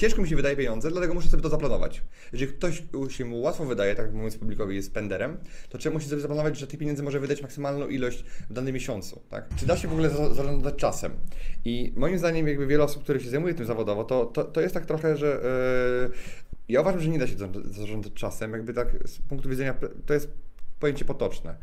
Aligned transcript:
Ciężko 0.00 0.22
mi 0.22 0.28
się 0.28 0.36
wydaje 0.36 0.56
pieniądze, 0.56 0.90
dlatego 0.90 1.14
muszę 1.14 1.28
sobie 1.28 1.42
to 1.42 1.48
zaplanować. 1.48 2.02
Jeżeli 2.32 2.52
ktoś 2.52 2.82
się 3.08 3.24
mu 3.24 3.40
łatwo 3.40 3.64
wydaje, 3.64 3.94
tak 3.94 4.12
mówiąc 4.12 4.36
publikowi, 4.36 4.76
jest 4.76 4.88
spenderem, 4.88 5.36
to 5.68 5.78
trzeba 5.78 5.94
musi 5.94 6.08
sobie 6.08 6.22
zaplanować, 6.22 6.58
że 6.58 6.66
tych 6.66 6.78
pieniędzy 6.78 7.02
może 7.02 7.20
wydać 7.20 7.42
maksymalną 7.42 7.88
ilość 7.88 8.24
w 8.50 8.52
danym 8.52 8.74
miesiącu. 8.74 9.22
Tak? 9.28 9.48
Czy 9.56 9.66
da 9.66 9.76
się 9.76 9.88
w 9.88 9.92
ogóle 9.92 10.10
zarządzać 10.10 10.76
czasem? 10.76 11.12
I 11.64 11.92
moim 11.96 12.18
zdaniem 12.18 12.48
jakby 12.48 12.66
wiele 12.66 12.84
osób, 12.84 13.02
które 13.02 13.20
się 13.20 13.30
zajmuje 13.30 13.54
tym 13.54 13.66
zawodowo, 13.66 14.04
to, 14.04 14.26
to, 14.26 14.44
to 14.44 14.60
jest 14.60 14.74
tak 14.74 14.86
trochę, 14.86 15.16
że 15.16 15.40
yy, 16.08 16.16
ja 16.68 16.80
uważam, 16.80 17.00
że 17.00 17.08
nie 17.08 17.18
da 17.18 17.26
się 17.26 17.36
zarządzać 17.64 18.12
czasem, 18.12 18.52
jakby 18.52 18.74
tak 18.74 19.08
z 19.08 19.18
punktu 19.18 19.48
widzenia, 19.48 19.74
to 20.06 20.14
jest 20.14 20.28
pojęcie 20.78 21.04
potoczne 21.04 21.56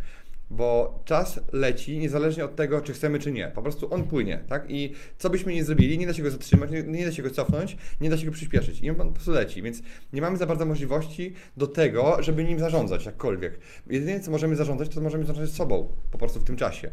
bo 0.50 1.00
czas 1.06 1.40
leci 1.54 1.98
niezależnie 1.98 2.46
od 2.46 2.55
tego, 2.55 2.82
czy 2.82 2.94
chcemy, 2.94 3.20
czy 3.20 3.32
nie. 3.32 3.52
Po 3.55 3.62
prostu 3.62 3.94
on 3.94 4.04
płynie, 4.04 4.44
tak? 4.50 4.66
I 4.70 4.94
co 5.18 5.30
byśmy 5.30 5.54
nie 5.54 5.64
zrobili, 5.64 5.98
nie 5.98 6.08
da 6.08 6.14
się 6.14 6.24
go 6.24 6.32
zatrzymać, 6.32 6.72
nie, 6.72 6.84
nie 6.84 7.05
da 7.05 7.12
się 7.12 7.24
go 7.24 7.30
cofnąć, 7.30 7.78
nie 8.02 8.10
da 8.10 8.18
się 8.18 8.26
go 8.26 8.32
przyspieszyć. 8.32 8.82
I 8.82 8.90
on 8.90 8.96
po 8.96 9.05
prostu 9.05 9.32
leci, 9.32 9.62
więc 9.62 9.82
nie 10.13 10.21
mamy 10.21 10.38
za 10.38 10.46
bardzo 10.46 10.66
możliwości 10.66 11.34
do 11.58 11.68
tego, 11.68 12.18
żeby 12.24 12.44
nim 12.44 12.60
zarządzać 12.60 13.05
jakkolwiek. 13.05 13.60
Jedyne, 13.90 14.20
co 14.20 14.32
możemy 14.32 14.55
zarządzać, 14.55 14.90
to 14.90 15.02
możemy 15.02 15.26
zarządzać 15.26 15.55
sobą 15.55 15.88
po 16.12 16.18
prostu 16.18 16.40
w 16.40 16.44
tym 16.44 16.55
czasie. 16.55 16.91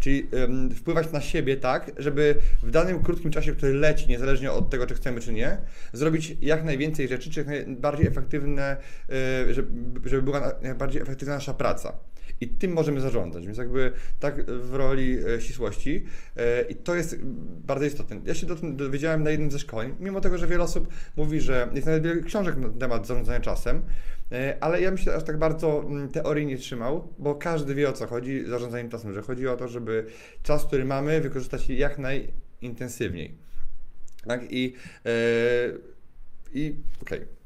Czyli 0.00 0.28
ym, 0.34 0.70
wpływać 0.70 1.12
na 1.12 1.20
siebie 1.20 1.56
tak, 1.56 1.92
żeby 1.98 2.34
w 2.62 2.70
danym 2.70 3.02
krótkim 3.02 3.30
czasie, 3.30 3.52
który 3.52 3.72
leci, 3.72 4.08
niezależnie 4.08 4.52
od 4.52 4.70
tego, 4.70 4.86
czy 4.86 4.94
chcemy, 4.94 5.20
czy 5.20 5.32
nie, 5.32 5.58
zrobić 5.92 6.36
jak 6.40 6.64
najwięcej 6.64 7.08
rzeczy, 7.08 7.30
czy 7.30 7.40
jak 7.40 7.46
najbardziej 7.46 8.06
efektywne, 8.06 8.76
yy, 9.46 9.54
żeby, 9.54 10.08
żeby 10.08 10.22
była 10.22 10.52
najbardziej 10.62 11.02
efektywna 11.02 11.34
nasza 11.34 11.54
praca 11.54 11.98
i 12.40 12.48
tym 12.48 12.72
możemy 12.72 13.00
zarządzać, 13.00 13.46
więc 13.46 13.58
jakby 13.58 13.92
tak 14.20 14.44
w 14.50 14.74
roli 14.74 15.18
e, 15.36 15.40
ścisłości 15.40 16.04
e, 16.36 16.62
i 16.62 16.74
to 16.74 16.94
jest 16.94 17.16
bardzo 17.66 17.84
istotne. 17.84 18.20
Ja 18.24 18.34
się 18.34 18.46
do 18.46 18.56
tym 18.56 18.76
dowiedziałem 18.76 19.22
na 19.22 19.30
jednym 19.30 19.50
ze 19.50 19.58
szkoleń, 19.58 19.94
mimo 20.00 20.20
tego, 20.20 20.38
że 20.38 20.46
wiele 20.46 20.64
osób 20.64 20.88
mówi, 21.16 21.40
że 21.40 21.68
jest 21.74 21.86
nawet 21.86 22.02
wiele 22.02 22.22
książek 22.22 22.56
na 22.56 22.68
temat 22.68 23.06
zarządzania 23.06 23.40
czasem, 23.40 23.82
e, 24.32 24.56
ale 24.60 24.80
ja 24.80 24.90
bym 24.90 24.98
się 24.98 25.14
aż 25.14 25.24
tak 25.24 25.38
bardzo 25.38 25.84
mm, 25.86 26.08
teorii 26.08 26.46
nie 26.46 26.58
trzymał, 26.58 27.08
bo 27.18 27.34
każdy 27.34 27.74
wie 27.74 27.88
o 27.88 27.92
co 27.92 28.06
chodzi 28.06 28.46
zarządzaniem 28.46 28.90
czasem, 28.90 29.14
że 29.14 29.22
chodzi 29.22 29.48
o 29.48 29.56
to, 29.56 29.68
żeby 29.68 30.06
czas, 30.42 30.64
który 30.64 30.84
mamy, 30.84 31.20
wykorzystać 31.20 31.68
jak 31.68 31.98
najintensywniej. 31.98 33.34
Tak 34.26 34.52
i, 34.52 34.72
yy, 35.04 35.12
i 36.52 36.74
okej. 37.02 37.18
Okay 37.18 37.43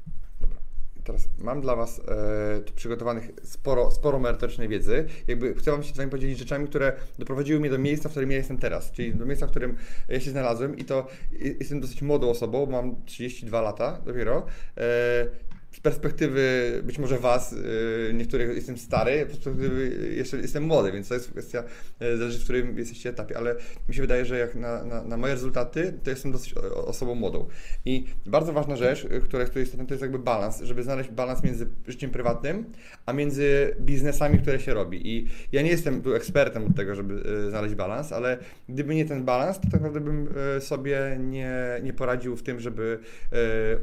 teraz 1.11 1.29
mam 1.37 1.61
dla 1.61 1.75
Was 1.75 2.01
e, 2.07 2.71
przygotowanych 2.75 3.31
sporo, 3.43 3.91
sporo 3.91 4.19
merytorycznej 4.19 4.67
wiedzy. 4.67 5.05
Jakby 5.27 5.53
chcę 5.53 5.71
Wam 5.71 5.83
się 5.83 5.93
z 5.93 5.97
Wami 5.97 6.11
podzielić 6.11 6.39
rzeczami, 6.39 6.67
które 6.67 6.93
doprowadziły 7.19 7.59
mnie 7.59 7.69
do 7.69 7.77
miejsca, 7.77 8.09
w 8.09 8.11
którym 8.11 8.31
ja 8.31 8.37
jestem 8.37 8.57
teraz, 8.57 8.91
czyli 8.91 9.15
do 9.15 9.25
miejsca, 9.25 9.47
w 9.47 9.49
którym 9.49 9.77
ja 10.07 10.19
się 10.19 10.31
znalazłem 10.31 10.77
i 10.77 10.85
to 10.85 11.07
jestem 11.31 11.81
dosyć 11.81 12.01
młodą 12.01 12.29
osobą, 12.29 12.65
mam 12.65 13.05
32 13.05 13.61
lata 13.61 14.01
dopiero. 14.05 14.45
E, 14.77 15.49
z 15.71 15.79
perspektywy 15.79 16.71
być 16.83 16.99
może 16.99 17.19
Was, 17.19 17.53
y, 17.53 18.11
niektórych 18.13 18.55
jestem 18.55 18.77
stary, 18.77 19.27
z 19.29 19.31
perspektywy 19.31 20.15
jeszcze 20.15 20.37
jestem 20.37 20.63
młody, 20.63 20.91
więc 20.91 21.07
to 21.07 21.13
jest 21.13 21.31
kwestia, 21.31 21.63
y, 22.01 22.17
zależy 22.17 22.39
w 22.39 22.43
którym 22.43 22.77
jesteście 22.77 23.09
etapie, 23.09 23.37
ale 23.37 23.55
mi 23.89 23.95
się 23.95 24.01
wydaje, 24.01 24.25
że 24.25 24.39
jak 24.39 24.55
na, 24.55 24.83
na, 24.83 25.03
na 25.03 25.17
moje 25.17 25.33
rezultaty, 25.33 25.93
to 26.03 26.09
jestem 26.09 26.31
dosyć 26.31 26.53
osobą 26.73 27.15
młodą. 27.15 27.47
I 27.85 28.05
bardzo 28.25 28.53
ważna 28.53 28.75
rzecz, 28.75 29.05
y, 29.05 29.21
która 29.21 29.41
jest 29.41 29.53
tu 29.53 29.59
istotna, 29.59 29.85
to 29.85 29.93
jest 29.93 30.01
jakby 30.01 30.19
balans, 30.19 30.61
żeby 30.61 30.83
znaleźć 30.83 31.09
balans 31.09 31.43
między 31.43 31.67
życiem 31.87 32.11
prywatnym, 32.11 32.65
a 33.05 33.13
między 33.13 33.75
biznesami, 33.81 34.39
które 34.39 34.59
się 34.59 34.73
robi. 34.73 35.07
I 35.07 35.27
ja 35.51 35.61
nie 35.61 35.69
jestem 35.69 36.01
tu 36.01 36.15
ekspertem 36.15 36.65
od 36.67 36.75
tego, 36.75 36.95
żeby 36.95 37.23
znaleźć 37.49 37.75
balans, 37.75 38.11
ale 38.11 38.37
gdyby 38.69 38.95
nie 38.95 39.05
ten 39.05 39.25
balans, 39.25 39.59
to 39.59 39.63
tak 39.71 39.81
naprawdę 39.81 39.99
bym 39.99 40.27
sobie 40.59 41.17
nie, 41.19 41.51
nie 41.83 41.93
poradził 41.93 42.35
w 42.35 42.43
tym, 42.43 42.59
żeby 42.59 42.99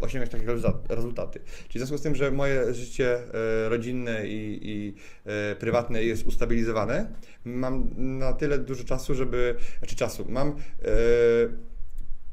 osiągać 0.00 0.30
takie 0.30 0.44
rezultaty. 0.88 1.40
Czyli 1.68 1.75
w 1.76 1.78
związku 1.78 1.98
z 1.98 2.02
tym, 2.02 2.14
że 2.14 2.30
moje 2.30 2.74
życie 2.74 3.18
e, 3.18 3.68
rodzinne 3.68 4.28
i, 4.28 4.58
i 4.62 4.94
e, 5.24 5.56
prywatne 5.56 6.04
jest 6.04 6.26
ustabilizowane, 6.26 7.06
mam 7.44 7.90
na 7.96 8.32
tyle 8.32 8.58
dużo 8.58 8.84
czasu, 8.84 9.14
żeby, 9.14 9.54
znaczy 9.78 9.96
czasu, 9.96 10.26
mam 10.28 10.48
e, 10.48 10.54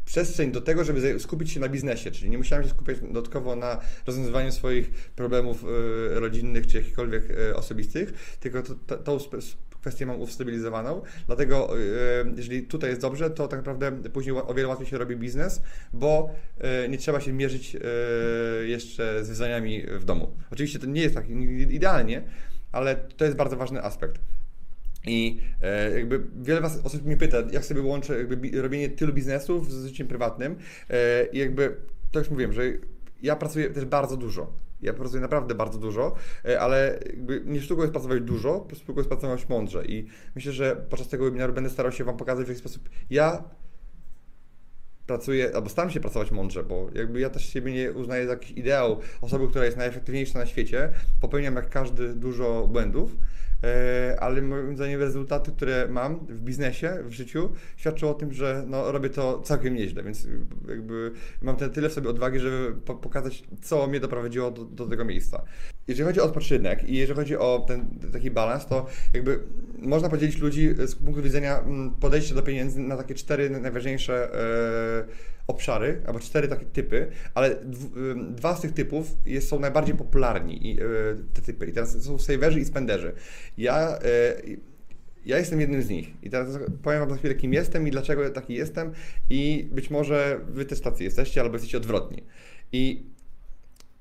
przestrzeń 0.05 0.51
do 0.51 0.61
tego, 0.61 0.83
żeby 0.83 1.19
skupić 1.19 1.51
się 1.51 1.59
na 1.59 1.69
biznesie, 1.69 2.11
czyli 2.11 2.29
nie 2.29 2.37
musiałem 2.37 2.63
się 2.63 2.69
skupiać 2.69 2.99
dodatkowo 2.99 3.55
na 3.55 3.79
rozwiązywaniu 4.07 4.51
swoich 4.51 4.89
problemów 5.15 5.65
rodzinnych 6.09 6.67
czy 6.67 6.77
jakichkolwiek 6.77 7.23
osobistych, 7.55 8.37
tylko 8.39 8.63
to, 8.63 8.75
to, 8.75 8.97
tą 8.97 9.19
kwestię 9.83 10.05
mam 10.05 10.21
ustabilizowaną, 10.21 11.01
dlatego 11.25 11.77
e, 11.77 11.79
jeżeli 12.35 12.63
tutaj 12.63 12.89
jest 12.89 13.01
dobrze, 13.01 13.29
to 13.29 13.47
tak 13.47 13.59
naprawdę 13.59 14.09
później 14.09 14.35
o 14.35 14.53
wiele 14.53 14.67
łatwiej 14.67 14.87
się 14.87 14.97
robi 14.97 15.15
biznes, 15.15 15.61
bo 15.93 16.29
e, 16.59 16.89
nie 16.89 16.97
trzeba 16.97 17.21
się 17.21 17.33
mierzyć 17.33 17.77
jeszcze 18.63 19.25
z 19.25 19.29
wyzwaniami 19.29 19.83
w 19.99 20.05
domu. 20.05 20.31
Oczywiście 20.51 20.79
to 20.79 20.85
nie 20.85 21.01
jest 21.01 21.15
tak 21.15 21.29
idealnie, 21.69 22.23
ale 22.71 22.95
to 22.95 23.25
jest 23.25 23.37
bardzo 23.37 23.57
ważny 23.57 23.83
aspekt. 23.83 24.19
I 25.07 25.39
jakby 25.95 26.23
wiele 26.41 26.61
was 26.61 26.79
osób 26.83 27.05
mnie 27.05 27.17
pyta, 27.17 27.37
jak 27.51 27.65
sobie 27.65 27.81
łączę 27.81 28.17
jakby 28.17 28.61
robienie 28.61 28.89
tylu 28.89 29.13
biznesów 29.13 29.71
z 29.71 29.85
życiem 29.85 30.07
prywatnym. 30.07 30.55
I 31.31 31.37
jakby, 31.37 31.75
to 32.11 32.19
już 32.19 32.29
mówiłem, 32.29 32.53
że 32.53 32.63
ja 33.21 33.35
pracuję 33.35 33.69
też 33.69 33.85
bardzo 33.85 34.17
dużo. 34.17 34.53
Ja 34.83 34.93
pracuję 34.93 35.21
naprawdę 35.21 35.55
bardzo 35.55 35.79
dużo, 35.79 36.15
e, 36.45 36.59
ale 36.59 36.99
nie 37.45 37.61
sztuką 37.61 37.81
jest 37.81 37.93
pracować 37.93 38.21
dużo, 38.21 38.67
sztuką 38.73 38.99
jest 38.99 39.09
pracować 39.09 39.49
mądrze. 39.49 39.85
I 39.85 40.07
myślę, 40.35 40.51
że 40.51 40.75
podczas 40.89 41.07
tego 41.07 41.25
webinaru 41.25 41.53
będę 41.53 41.69
starał 41.69 41.91
się 41.91 42.03
Wam 42.03 42.17
pokazać, 42.17 42.45
w 42.45 42.49
jaki 42.49 42.59
sposób 42.59 42.89
ja 43.09 43.43
pracuję, 45.07 45.55
albo 45.55 45.69
staram 45.69 45.91
się 45.91 45.99
pracować 45.99 46.31
mądrze, 46.31 46.63
bo 46.63 46.87
jakby 46.95 47.19
ja 47.19 47.29
też 47.29 47.49
siebie 47.49 47.73
nie 47.73 47.91
uznaję 47.91 48.25
za 48.25 48.31
jakiś 48.31 48.51
ideał 48.51 48.99
osoby, 49.21 49.47
która 49.47 49.65
jest 49.65 49.77
najefektywniejsza 49.77 50.39
na 50.39 50.45
świecie. 50.45 50.89
Popełniam 51.21 51.55
jak 51.55 51.69
każdy 51.69 52.13
dużo 52.13 52.67
błędów, 52.67 53.15
ale 54.19 54.41
moim 54.41 54.75
zdaniem 54.75 54.99
rezultaty, 54.99 55.51
które 55.51 55.87
mam 55.87 56.19
w 56.19 56.39
biznesie, 56.39 56.97
w 57.03 57.11
życiu, 57.11 57.49
świadczą 57.77 58.09
o 58.09 58.13
tym, 58.13 58.33
że 58.33 58.63
no, 58.67 58.91
robię 58.91 59.09
to 59.09 59.39
całkiem 59.39 59.75
nieźle, 59.75 60.03
więc 60.03 60.27
jakby 60.67 61.11
mam 61.41 61.55
tyle 61.55 61.89
w 61.89 61.93
sobie 61.93 62.09
odwagi, 62.09 62.39
żeby 62.39 62.73
pokazać, 62.81 63.43
co 63.61 63.87
mnie 63.87 63.99
doprowadziło 63.99 64.51
do, 64.51 64.65
do 64.65 64.87
tego 64.87 65.05
miejsca. 65.05 65.43
Jeżeli 65.87 66.07
chodzi 66.07 66.21
o 66.21 66.23
odpoczynek 66.23 66.89
i 66.89 66.97
jeżeli 66.97 67.19
chodzi 67.19 67.37
o 67.37 67.65
ten 67.67 67.85
taki 68.13 68.31
balans, 68.31 68.65
to 68.65 68.85
jakby 69.13 69.39
można 69.79 70.09
podzielić 70.09 70.37
ludzi 70.37 70.69
z 70.85 70.95
punktu 70.95 71.23
widzenia 71.23 71.59
mm, 71.59 71.91
podejścia 71.91 72.35
do 72.35 72.41
pieniędzy 72.41 72.79
na 72.79 72.97
takie 72.97 73.15
cztery 73.15 73.49
najważniejsze 73.49 74.33
e, 74.33 75.32
obszary, 75.47 76.01
albo 76.07 76.19
cztery 76.19 76.47
takie 76.47 76.65
typy, 76.65 77.07
ale 77.33 77.55
dwa 78.29 78.55
z 78.55 78.61
tych 78.61 78.73
typów 78.73 79.15
jest, 79.25 79.47
są 79.47 79.59
najbardziej 79.59 79.95
popularni, 79.95 80.67
i, 80.67 80.81
e, 80.81 80.85
te 81.33 81.41
typy. 81.41 81.65
I 81.65 81.73
teraz 81.73 82.03
są 82.03 82.19
saverzy 82.19 82.59
i 82.59 82.65
spenderzy. 82.65 83.13
Ja, 83.57 83.99
e, 83.99 84.35
ja 85.25 85.37
jestem 85.37 85.61
jednym 85.61 85.81
z 85.81 85.89
nich. 85.89 86.09
I 86.23 86.29
teraz 86.29 86.59
powiem 86.83 86.99
Wam 86.99 87.09
za 87.09 87.15
chwilę, 87.15 87.35
kim 87.35 87.53
jestem 87.53 87.87
i 87.87 87.91
dlaczego 87.91 88.29
taki 88.29 88.53
jestem. 88.53 88.91
I 89.29 89.69
być 89.71 89.89
może 89.89 90.39
Wy 90.47 90.65
też 90.65 90.81
tacy 90.81 91.03
jesteście, 91.03 91.41
albo 91.41 91.55
jesteście 91.55 91.77
odwrotni. 91.77 92.23
I 92.71 93.03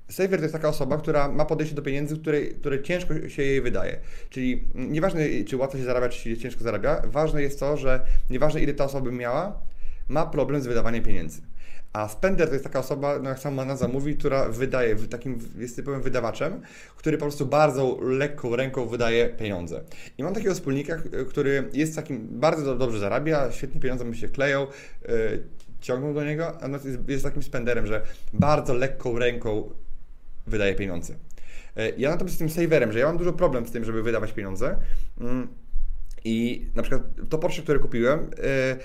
Saver 0.09 0.39
to 0.39 0.43
jest 0.43 0.53
taka 0.53 0.69
osoba, 0.69 0.97
która 0.97 1.27
ma 1.27 1.45
podejście 1.45 1.75
do 1.75 1.81
pieniędzy, 1.81 2.17
które, 2.17 2.41
które 2.41 2.83
ciężko 2.83 3.29
się 3.29 3.43
jej 3.43 3.61
wydaje. 3.61 3.99
Czyli 4.29 4.67
nieważne, 4.75 5.43
czy 5.47 5.57
łatwo 5.57 5.77
się 5.77 5.83
zarabia, 5.83 6.09
czy 6.09 6.19
się 6.19 6.37
ciężko 6.37 6.63
zarabia, 6.63 7.01
ważne 7.05 7.41
jest 7.41 7.59
to, 7.59 7.77
że 7.77 8.05
nieważne 8.29 8.61
ile 8.61 8.73
ta 8.73 8.85
osoba 8.85 9.05
by 9.05 9.11
miała, 9.11 9.59
ma 10.13 10.25
problem 10.25 10.61
z 10.61 10.67
wydawaniem 10.67 11.03
pieniędzy. 11.03 11.41
A 11.93 12.07
spender 12.07 12.47
to 12.47 12.53
jest 12.53 12.63
taka 12.63 12.79
osoba, 12.79 13.19
no 13.19 13.29
jak 13.29 13.39
sama 13.39 13.65
nazwa 13.65 13.87
mówi, 13.87 14.17
która 14.17 14.49
wydaje, 14.49 14.95
takim 14.95 15.39
jest 15.57 15.75
typowym 15.75 16.01
wydawaczem, 16.01 16.61
który 16.95 17.17
po 17.17 17.25
prostu 17.25 17.45
bardzo 17.45 17.97
lekką 18.01 18.55
ręką 18.55 18.85
wydaje 18.85 19.29
pieniądze. 19.29 19.81
I 20.17 20.23
mam 20.23 20.33
takiego 20.33 20.53
wspólnika, 20.53 20.97
który 21.29 21.69
jest 21.73 21.95
takim, 21.95 22.27
bardzo 22.31 22.75
dobrze 22.75 22.99
zarabia, 22.99 23.51
świetnie 23.51 23.81
pieniądze 23.81 24.05
mu 24.05 24.13
się 24.13 24.29
kleją, 24.29 24.67
yy, 25.07 25.43
ciągną 25.81 26.13
do 26.13 26.23
niego, 26.23 26.61
a 26.61 26.67
jest, 26.67 27.09
jest 27.09 27.23
takim 27.23 27.43
spenderem, 27.43 27.87
że 27.87 28.01
bardzo 28.33 28.73
lekką 28.73 29.19
ręką 29.19 29.69
wydaje 30.47 30.75
pieniądze. 30.75 31.13
Yy, 31.75 31.93
ja 31.97 32.09
natomiast 32.09 32.41
jestem 32.41 32.63
saverem, 32.63 32.91
że 32.91 32.99
ja 32.99 33.05
mam 33.05 33.17
dużo 33.17 33.33
problem 33.33 33.65
z 33.67 33.71
tym, 33.71 33.85
żeby 33.85 34.03
wydawać 34.03 34.33
pieniądze. 34.33 34.77
Yy, 35.21 35.27
i 36.25 36.67
na 36.75 36.81
przykład 36.81 37.01
to 37.29 37.37
Porsche, 37.37 37.61
które 37.61 37.79
kupiłem, 37.79 38.19
yy, 38.19 38.27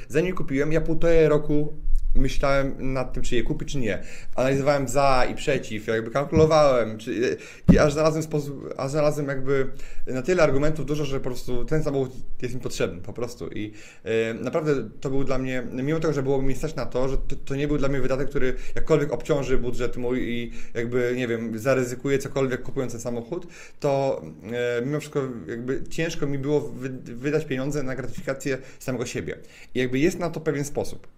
zanim 0.08 0.34
kupiłem, 0.34 0.72
ja 0.72 0.80
półtorej 0.80 1.28
roku 1.28 1.72
myślałem 2.14 2.92
nad 2.92 3.12
tym, 3.12 3.22
czy 3.22 3.36
je 3.36 3.42
kupić, 3.42 3.72
czy 3.72 3.78
nie. 3.78 4.02
Analizowałem 4.34 4.88
za 4.88 5.26
i 5.30 5.34
przeciw, 5.34 5.86
jakby 5.86 6.10
kalkulowałem, 6.10 6.98
czy, 6.98 7.36
i 7.72 7.78
aż 7.78 7.92
znalazłem 7.92 8.22
sposób, 8.22 8.74
aż 8.76 8.90
znalazłem 8.90 9.28
jakby 9.28 9.66
na 10.06 10.22
tyle 10.22 10.42
argumentów 10.42 10.86
dużo, 10.86 11.04
że 11.04 11.18
po 11.18 11.24
prostu 11.24 11.64
ten 11.64 11.82
samochód 11.82 12.12
jest 12.42 12.54
mi 12.54 12.60
potrzebny, 12.60 13.02
po 13.02 13.12
prostu. 13.12 13.48
I 13.48 13.72
e, 14.04 14.34
naprawdę 14.34 14.88
to 15.00 15.10
był 15.10 15.24
dla 15.24 15.38
mnie, 15.38 15.62
mimo 15.72 16.00
tego, 16.00 16.14
że 16.14 16.22
było 16.22 16.42
mi 16.42 16.54
stać 16.54 16.74
na 16.74 16.86
to, 16.86 17.08
że 17.08 17.16
to, 17.16 17.36
to, 17.44 17.56
nie 17.56 17.68
był 17.68 17.78
dla 17.78 17.88
mnie 17.88 18.00
wydatek, 18.00 18.28
który 18.28 18.54
jakkolwiek 18.74 19.12
obciąży 19.12 19.58
budżet 19.58 19.96
mój 19.96 20.28
i 20.28 20.52
jakby, 20.74 21.14
nie 21.16 21.28
wiem, 21.28 21.58
zaryzykuje 21.58 22.18
cokolwiek 22.18 22.62
kupując 22.62 22.92
ten 22.92 23.00
samochód, 23.00 23.46
to 23.80 24.22
e, 24.52 24.82
mimo 24.86 25.00
wszystko 25.00 25.22
jakby 25.48 25.82
ciężko 25.90 26.26
mi 26.26 26.38
było 26.38 26.60
wy, 26.60 26.88
wydać 27.04 27.44
pieniądze 27.44 27.82
na 27.82 27.96
gratyfikację 27.96 28.58
samego 28.78 29.06
siebie. 29.06 29.38
I 29.74 29.78
jakby 29.78 29.98
jest 29.98 30.18
na 30.18 30.30
to 30.30 30.40
pewien 30.40 30.64
sposób. 30.64 31.17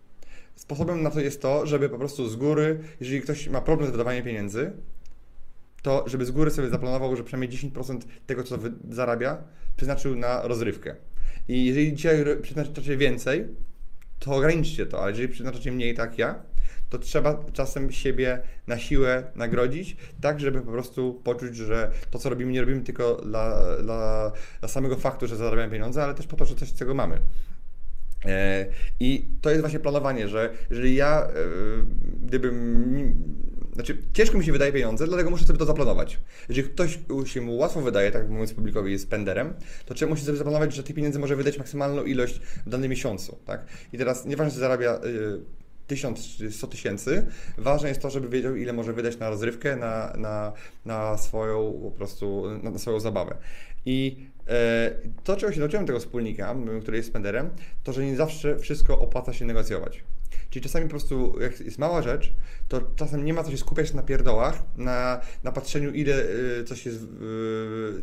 Sposobem 0.61 1.03
na 1.03 1.11
to 1.11 1.21
jest 1.21 1.43
to, 1.43 1.67
żeby 1.67 1.89
po 1.89 1.99
prostu 1.99 2.29
z 2.29 2.37
góry, 2.37 2.79
jeżeli 3.01 3.21
ktoś 3.21 3.49
ma 3.49 3.61
problem 3.61 3.89
z 3.89 3.93
wydawaniem 3.93 4.25
pieniędzy, 4.25 4.73
to 5.83 6.05
żeby 6.07 6.25
z 6.25 6.31
góry 6.31 6.51
sobie 6.51 6.69
zaplanował, 6.69 7.17
że 7.17 7.25
przynajmniej 7.25 7.59
10% 7.59 7.99
tego, 8.27 8.43
co 8.45 8.59
zarabia, 8.91 9.43
przeznaczył 9.77 10.17
na 10.17 10.49
rozrywkę. 10.49 10.97
I 11.49 11.65
jeżeli 11.65 11.95
dzisiaj 11.95 12.25
przeznaczacie 12.43 12.97
więcej, 12.97 13.49
to 14.19 14.35
ograniczcie 14.35 14.87
to, 14.87 15.03
ale 15.03 15.11
jeżeli 15.11 15.29
przeznaczacie 15.29 15.73
mniej, 15.73 15.95
tak 15.95 16.19
ja, 16.19 16.43
to 16.89 16.99
trzeba 16.99 17.45
czasem 17.53 17.93
siebie 17.93 18.43
na 18.67 18.79
siłę 18.79 19.25
nagrodzić, 19.35 19.97
tak 20.21 20.41
żeby 20.41 20.61
po 20.61 20.73
prostu 20.73 21.21
poczuć, 21.25 21.56
że 21.56 21.91
to, 22.11 22.19
co 22.19 22.31
robimy, 22.31 22.53
nie 22.53 22.61
robimy 22.61 22.81
tylko 22.81 23.15
dla, 23.15 23.77
dla, 23.77 24.33
dla 24.61 24.69
samego 24.69 24.97
faktu, 24.97 25.27
że 25.27 25.37
zarabiamy 25.37 25.73
pieniądze, 25.73 26.05
ale 26.05 26.15
też 26.15 26.27
po 26.27 26.37
to, 26.37 26.45
że 26.45 26.55
coś 26.55 26.69
z 26.69 26.79
tego 26.79 26.95
mamy. 26.95 27.21
E, 28.26 28.67
I 29.00 29.25
to 29.40 29.50
jest 29.50 29.61
właśnie 29.61 29.81
planowanie, 29.81 30.28
że 30.28 30.52
jeżeli 30.70 30.94
ja, 30.94 31.22
e, 31.22 31.32
gdybym. 32.22 33.40
Znaczy, 33.75 33.99
ciężko 34.12 34.38
mi 34.38 34.44
się 34.44 34.52
wydaje 34.52 34.72
pieniądze, 34.72 35.06
dlatego 35.06 35.31
muszę 35.31 35.44
sobie 35.44 35.58
to 35.58 35.64
zaplanować. 35.64 36.19
Jeżeli 36.49 36.69
ktoś 36.69 36.99
się 37.25 37.40
mu 37.40 37.56
łatwo 37.56 37.81
wydaje, 37.81 38.11
tak 38.11 38.28
mówiąc 38.31 38.55
publikowi, 38.55 38.93
jest 38.93 39.05
spenderem, 39.05 39.55
to 39.87 39.94
trzeba 39.94 40.11
musi 40.11 40.25
sobie 40.25 40.38
zaplanować, 40.38 40.75
że 40.75 40.82
tych 40.82 40.96
pieniędzy 40.96 41.19
może 41.19 41.37
wydać 41.37 41.58
maksymalną 41.58 42.05
ilość 42.05 42.40
w 42.67 42.70
danym 42.70 42.90
miesiącu. 42.90 43.38
Tak? 43.46 43.67
I 43.93 43.99
teraz 43.99 44.26
nieważne, 44.26 44.52
czy 44.52 44.58
zarabia 44.58 44.90
e, 44.90 45.00
tysiąc 45.90 46.37
czy 46.37 46.52
100 46.52 46.67
tysięcy, 46.67 47.26
ważne 47.58 47.88
jest 47.88 48.02
to, 48.02 48.11
żeby 48.11 48.28
wiedział, 48.28 48.56
ile 48.56 48.72
może 48.72 48.93
wydać 48.93 49.19
na 49.19 49.31
rozrywkę, 49.31 49.76
na, 49.76 50.12
na, 50.17 50.52
na 50.84 51.19
swoją 51.19 51.81
po 51.82 51.90
prostu, 51.90 52.44
na, 52.62 52.70
na 52.70 52.78
swoją 52.78 53.00
zabawę. 53.00 53.37
I 53.87 54.26
e, 54.38 54.40
to, 55.25 55.37
czego 55.37 55.52
się 55.52 55.61
nauczyłem 55.61 55.87
tego 55.87 56.00
wspólnika, 56.00 56.56
który 56.82 56.97
jest 56.97 57.08
spenderem, 57.08 57.50
to, 57.85 57.93
że 57.93 58.05
nie 58.05 58.17
zawsze 58.17 58.58
wszystko 58.58 58.99
opłaca 58.99 59.32
się 59.32 59.44
negocjować. 59.44 60.05
Czyli 60.50 60.62
czasami 60.62 60.85
po 60.85 60.91
prostu, 60.91 61.41
jak 61.41 61.61
jest 61.61 61.79
mała 61.79 62.02
rzecz, 62.02 62.32
to 62.69 62.81
czasem 62.97 63.25
nie 63.25 63.35
ma 63.35 63.44
co 63.44 63.50
się 63.50 63.56
skupiać 63.56 63.94
na 63.94 64.02
pierdołach, 64.02 64.62
na, 64.76 65.20
na 65.43 65.52
patrzeniu, 65.52 65.91
ile 65.91 66.14
e, 66.61 66.64
coś 66.64 66.87
jest, 66.87 67.02
e, 67.02 67.06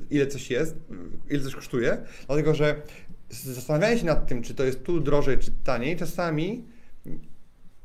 ile 0.09 0.27
coś 0.27 0.51
jest, 0.51 0.75
ile 1.29 1.44
coś 1.44 1.55
kosztuje, 1.55 1.97
dlatego 2.27 2.55
że 2.55 2.81
zastanawianie 3.29 4.00
się 4.00 4.05
nad 4.05 4.27
tym, 4.27 4.41
czy 4.41 4.53
to 4.53 4.63
jest 4.63 4.83
tu 4.83 5.00
drożej, 5.00 5.38
czy 5.38 5.51
taniej, 5.63 5.97
czasami 5.97 6.65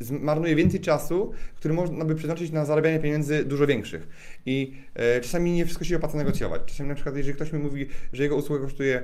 zmarnuje 0.02 0.56
więcej 0.56 0.80
czasu, 0.80 1.32
który 1.56 1.74
można 1.74 2.04
by 2.04 2.14
przeznaczyć 2.14 2.50
na 2.50 2.64
zarabianie 2.64 2.98
pieniędzy 2.98 3.44
dużo 3.44 3.66
większych. 3.66 4.08
I 4.46 4.74
e, 4.94 5.20
czasami 5.20 5.52
nie 5.52 5.64
wszystko 5.64 5.84
się 5.84 5.96
opłaca 5.96 6.18
negocjować. 6.18 6.62
Czasami 6.66 6.88
na 6.88 6.94
przykład, 6.94 7.16
jeżeli 7.16 7.34
ktoś 7.34 7.52
mi 7.52 7.58
mówi, 7.58 7.86
że 8.12 8.22
jego 8.22 8.36
usługa 8.36 8.62
kosztuje 8.62 9.02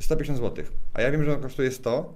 150 0.00 0.38
zł, 0.38 0.64
a 0.94 1.02
ja 1.02 1.10
wiem, 1.10 1.24
że 1.24 1.32
ona 1.32 1.42
kosztuje 1.42 1.70
100, 1.70 2.14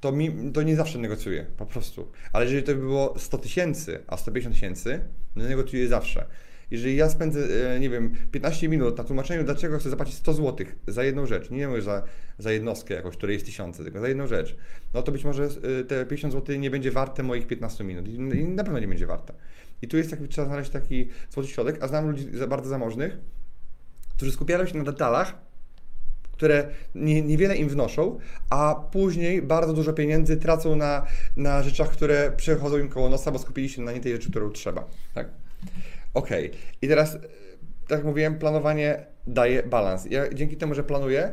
to, 0.00 0.12
mi, 0.12 0.52
to 0.52 0.62
nie 0.62 0.76
zawsze 0.76 0.98
negocjuję, 0.98 1.46
po 1.56 1.66
prostu. 1.66 2.08
Ale 2.32 2.44
jeżeli 2.44 2.62
to 2.62 2.74
by 2.74 2.80
było 2.80 3.14
100 3.18 3.38
tysięcy, 3.38 3.98
a 4.06 4.16
150 4.16 4.54
tysięcy, 4.54 5.00
no 5.36 5.44
negocjuję 5.44 5.88
zawsze. 5.88 6.26
Jeżeli 6.70 6.96
ja 6.96 7.08
spędzę, 7.08 7.40
e, 7.74 7.80
nie 7.80 7.90
wiem, 7.90 8.14
15 8.32 8.68
minut 8.68 8.98
na 8.98 9.04
tłumaczeniu, 9.04 9.44
dlaczego 9.44 9.78
chcę 9.78 9.90
zapłacić 9.90 10.14
100 10.14 10.32
zł 10.32 10.66
za 10.86 11.04
jedną 11.04 11.26
rzecz, 11.26 11.50
nie 11.50 11.68
mówię 11.68 11.82
za, 11.82 12.02
za 12.38 12.52
jednostkę 12.52 12.94
jakąś, 12.94 13.16
której 13.16 13.34
jest 13.34 13.46
tysiące, 13.46 13.84
tylko 13.84 14.00
za 14.00 14.08
jedną 14.08 14.26
rzecz, 14.26 14.56
no 14.94 15.02
to 15.02 15.12
być 15.12 15.24
może 15.24 15.44
e, 15.44 15.84
te 15.84 16.06
50 16.06 16.34
zł 16.34 16.56
nie 16.56 16.70
będzie 16.70 16.90
warte 16.90 17.22
moich 17.22 17.46
15 17.46 17.84
minut 17.84 18.08
i 18.08 18.18
na 18.44 18.64
pewno 18.64 18.78
nie 18.78 18.88
będzie 18.88 19.06
warte. 19.06 19.34
I 19.82 19.88
tu 19.88 19.96
jest 19.96 20.10
taki, 20.10 20.28
trzeba 20.28 20.46
znaleźć 20.46 20.70
taki 20.70 21.08
złoty 21.30 21.48
środek, 21.48 21.78
a 21.82 21.88
znam 21.88 22.10
ludzi 22.10 22.26
bardzo 22.48 22.68
zamożnych, 22.68 23.18
którzy 24.16 24.32
skupiają 24.32 24.66
się 24.66 24.78
na 24.78 24.84
detalach, 24.84 25.34
które 26.32 26.68
nie, 26.94 27.22
niewiele 27.22 27.56
im 27.56 27.68
wnoszą, 27.68 28.18
a 28.50 28.74
później 28.92 29.42
bardzo 29.42 29.72
dużo 29.72 29.92
pieniędzy 29.92 30.36
tracą 30.36 30.76
na, 30.76 31.06
na 31.36 31.62
rzeczach, 31.62 31.90
które 31.90 32.32
przechodzą 32.36 32.78
im 32.78 32.88
koło 32.88 33.08
nosa, 33.08 33.30
bo 33.30 33.38
skupili 33.38 33.68
się 33.68 33.82
na 33.82 33.92
nie 33.92 34.00
tej 34.00 34.12
rzeczy, 34.12 34.30
którą 34.30 34.50
trzeba. 34.50 34.84
Tak? 35.14 35.28
Ok, 36.14 36.30
i 36.82 36.88
teraz, 36.88 37.14
e, 37.14 37.18
tak 37.88 37.98
jak 37.98 38.04
mówiłem, 38.04 38.38
planowanie 38.38 39.06
daje 39.26 39.62
balans. 39.62 40.06
Ja 40.10 40.34
dzięki 40.34 40.56
temu, 40.56 40.74
że 40.74 40.84
planuję, 40.84 41.32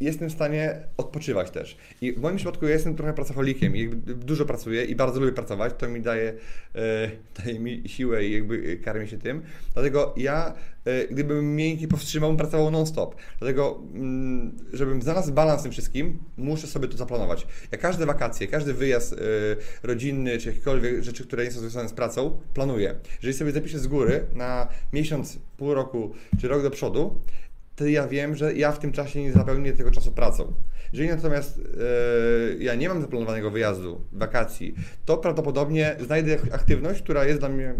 jestem 0.00 0.28
w 0.28 0.32
stanie 0.32 0.80
odpoczywać 0.96 1.50
też. 1.50 1.76
I 2.00 2.12
w 2.12 2.20
moim 2.20 2.36
przypadku 2.36 2.66
ja 2.66 2.72
jestem 2.72 2.96
trochę 2.96 3.12
pracocholikiem 3.12 3.76
i 3.76 3.88
dużo 4.06 4.44
pracuję 4.44 4.84
i 4.84 4.94
bardzo 4.94 5.20
lubię 5.20 5.32
pracować, 5.32 5.72
to 5.78 5.88
mi 5.88 6.00
daje, 6.00 6.34
e, 6.74 7.10
daje 7.38 7.60
mi 7.60 7.82
siłę 7.86 8.24
i 8.24 8.32
jakby 8.32 8.76
karmię 8.76 9.08
się 9.08 9.18
tym. 9.18 9.42
Dlatego 9.74 10.14
ja, 10.16 10.54
e, 10.84 11.08
gdybym 11.08 11.56
miękki 11.56 11.88
powstrzymał, 11.88 12.36
pracował 12.36 12.70
non-stop. 12.70 13.16
Dlatego, 13.38 13.82
mm, 13.94 14.56
żebym 14.72 15.02
znalazł 15.02 15.32
balans 15.32 15.62
tym 15.62 15.72
wszystkim, 15.72 16.18
muszę 16.36 16.66
sobie 16.66 16.88
to 16.88 16.96
zaplanować. 16.96 17.46
Ja 17.72 17.78
każde 17.78 18.06
wakacje, 18.06 18.46
każdy 18.46 18.74
wyjazd 18.74 19.12
e, 19.12 19.16
rodzinny, 19.82 20.38
czy 20.38 20.48
jakiekolwiek 20.48 21.02
rzeczy, 21.02 21.26
które 21.26 21.44
nie 21.44 21.50
są 21.50 21.60
związane 21.60 21.88
z 21.88 21.92
pracą, 21.92 22.40
planuję. 22.54 22.94
Jeżeli 23.16 23.34
sobie 23.34 23.52
zapiszę 23.52 23.78
z 23.78 23.86
góry 23.86 24.26
na 24.34 24.68
miesiąc, 24.92 25.38
pół 25.56 25.74
roku, 25.74 26.14
czy 26.40 26.48
rok 26.48 26.62
do 26.62 26.70
przodu, 26.70 27.20
to 27.76 27.86
ja 27.86 28.08
wiem, 28.08 28.36
że 28.36 28.54
ja 28.54 28.72
w 28.72 28.78
tym 28.78 28.92
czasie 28.92 29.22
nie 29.22 29.32
zapełnię 29.32 29.72
tego 29.72 29.90
czasu 29.90 30.12
pracą. 30.12 30.52
Jeżeli 30.92 31.08
natomiast 31.08 31.58
e, 31.58 32.64
ja 32.64 32.74
nie 32.74 32.88
mam 32.88 33.00
zaplanowanego 33.00 33.50
wyjazdu, 33.50 34.00
wakacji, 34.12 34.74
to 35.04 35.18
prawdopodobnie 35.18 35.96
znajdę 36.00 36.36
aktywność, 36.52 37.02
która 37.02 37.24
jest 37.24 37.40
dla 37.40 37.48
mnie 37.48 37.74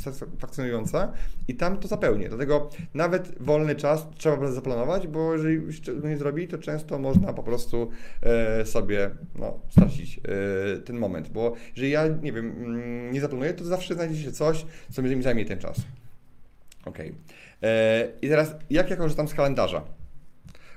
satysfakcjonująca 0.00 1.12
i 1.48 1.54
tam 1.54 1.78
to 1.78 1.88
zapełnię. 1.88 2.28
Dlatego 2.28 2.70
nawet 2.94 3.32
wolny 3.40 3.74
czas 3.74 4.06
trzeba 4.16 4.52
zaplanować, 4.52 5.06
bo 5.06 5.32
jeżeli 5.32 5.72
się 5.72 5.92
nie 6.04 6.18
zrobi, 6.18 6.48
to 6.48 6.58
często 6.58 6.98
można 6.98 7.32
po 7.32 7.42
prostu 7.42 7.90
e, 8.22 8.66
sobie 8.66 9.10
no, 9.34 9.60
stracić 9.68 10.18
e, 10.18 10.80
ten 10.80 10.98
moment, 10.98 11.28
bo 11.28 11.54
jeżeli 11.76 11.92
ja, 11.92 12.08
nie 12.08 12.32
wiem, 12.32 12.46
mm, 12.46 13.12
nie 13.12 13.20
zaplanuję, 13.20 13.54
to 13.54 13.64
zawsze 13.64 13.94
znajdzie 13.94 14.22
się 14.22 14.32
coś, 14.32 14.66
co 14.90 15.02
mi 15.02 15.22
zajmie 15.22 15.44
ten 15.44 15.58
czas. 15.58 15.80
Okej. 16.84 17.10
Okay. 17.10 17.70
E, 17.70 18.08
I 18.22 18.28
teraz, 18.28 18.54
jak 18.70 18.90
ja 18.90 18.96
korzystam 18.96 19.28
z 19.28 19.34
kalendarza? 19.34 19.82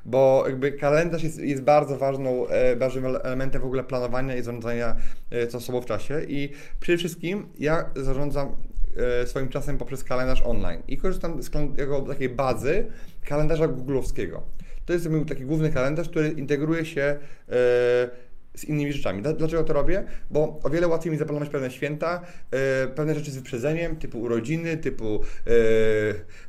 Bo 0.05 0.43
jakby 0.47 0.71
kalendarz 0.71 1.23
jest, 1.23 1.39
jest 1.39 1.63
bardzo 1.63 1.97
ważną, 1.97 2.47
e, 2.47 2.75
ważnym 2.75 3.05
elementem 3.05 3.61
w 3.61 3.65
ogóle 3.65 3.83
planowania 3.83 4.35
i 4.35 4.41
zarządzania 4.41 4.95
e, 5.31 5.59
sobą 5.59 5.81
w 5.81 5.85
czasie. 5.85 6.21
I 6.27 6.49
przede 6.79 6.97
wszystkim 6.97 7.47
ja 7.59 7.89
zarządzam 7.95 8.55
swoim 9.25 9.49
czasem 9.49 9.77
poprzez 9.77 10.03
kalendarz 10.03 10.41
online 10.41 10.81
i 10.87 10.97
korzystam 10.97 11.43
z 11.43 11.51
jako 11.77 12.01
takiej 12.01 12.29
bazy 12.29 12.85
kalendarza 13.25 13.67
googlowskiego. 13.67 14.43
To 14.85 14.93
jest 14.93 15.09
mój 15.09 15.25
taki 15.25 15.45
główny 15.45 15.69
kalendarz, 15.69 16.09
który 16.09 16.29
integruje 16.29 16.85
się 16.85 17.19
z 18.55 18.63
innymi 18.63 18.93
rzeczami. 18.93 19.21
Dlaczego 19.21 19.63
to 19.63 19.73
robię? 19.73 20.03
Bo 20.31 20.59
o 20.63 20.69
wiele 20.69 20.87
łatwiej 20.87 21.11
mi 21.11 21.17
zaplanować 21.17 21.49
pewne 21.49 21.71
święta, 21.71 22.21
yy, 22.51 22.59
pewne 22.95 23.15
rzeczy 23.15 23.31
z 23.31 23.35
wyprzedzeniem, 23.35 23.95
typu 23.95 24.21
urodziny, 24.21 24.77
typu 24.77 25.21
yy, 25.45 25.55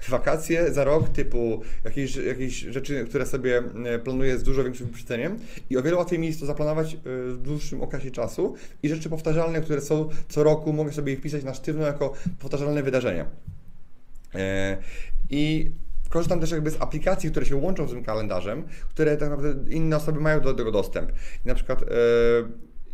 wakacje 0.08 0.72
za 0.72 0.84
rok, 0.84 1.08
typu 1.08 1.62
jakieś, 1.84 2.16
jakieś 2.16 2.54
rzeczy, 2.54 3.04
które 3.08 3.26
sobie 3.26 3.62
e, 3.84 3.98
planuję 3.98 4.38
z 4.38 4.42
dużo 4.42 4.64
większym 4.64 4.86
wyprzedzeniem 4.86 5.38
i 5.70 5.76
o 5.76 5.82
wiele 5.82 5.96
łatwiej 5.96 6.18
mi 6.18 6.26
jest 6.26 6.40
to 6.40 6.46
zaplanować 6.46 6.96
w 7.04 7.38
dłuższym 7.42 7.82
okresie 7.82 8.10
czasu 8.10 8.54
i 8.82 8.88
rzeczy 8.88 9.08
powtarzalne, 9.08 9.60
które 9.60 9.80
są 9.80 10.08
co 10.28 10.42
roku, 10.42 10.72
mogę 10.72 10.92
sobie 10.92 11.12
je 11.12 11.18
wpisać 11.18 11.44
na 11.44 11.54
sztywno 11.54 11.86
jako 11.86 12.12
powtarzalne 12.38 12.82
wydarzenia. 12.82 13.26
Yy, 14.34 14.40
I 15.30 15.70
Korzystam 16.08 16.40
też 16.40 16.50
jakby 16.50 16.70
z 16.70 16.82
aplikacji, 16.82 17.30
które 17.30 17.46
się 17.46 17.56
łączą 17.56 17.88
z 17.88 17.90
tym 17.90 18.04
kalendarzem, 18.04 18.64
które 18.88 19.16
tak 19.16 19.30
naprawdę 19.30 19.70
inne 19.72 19.96
osoby 19.96 20.20
mają 20.20 20.40
do 20.40 20.54
tego 20.54 20.72
dostęp. 20.72 21.10
I 21.44 21.48
na 21.48 21.54
przykład 21.54 21.84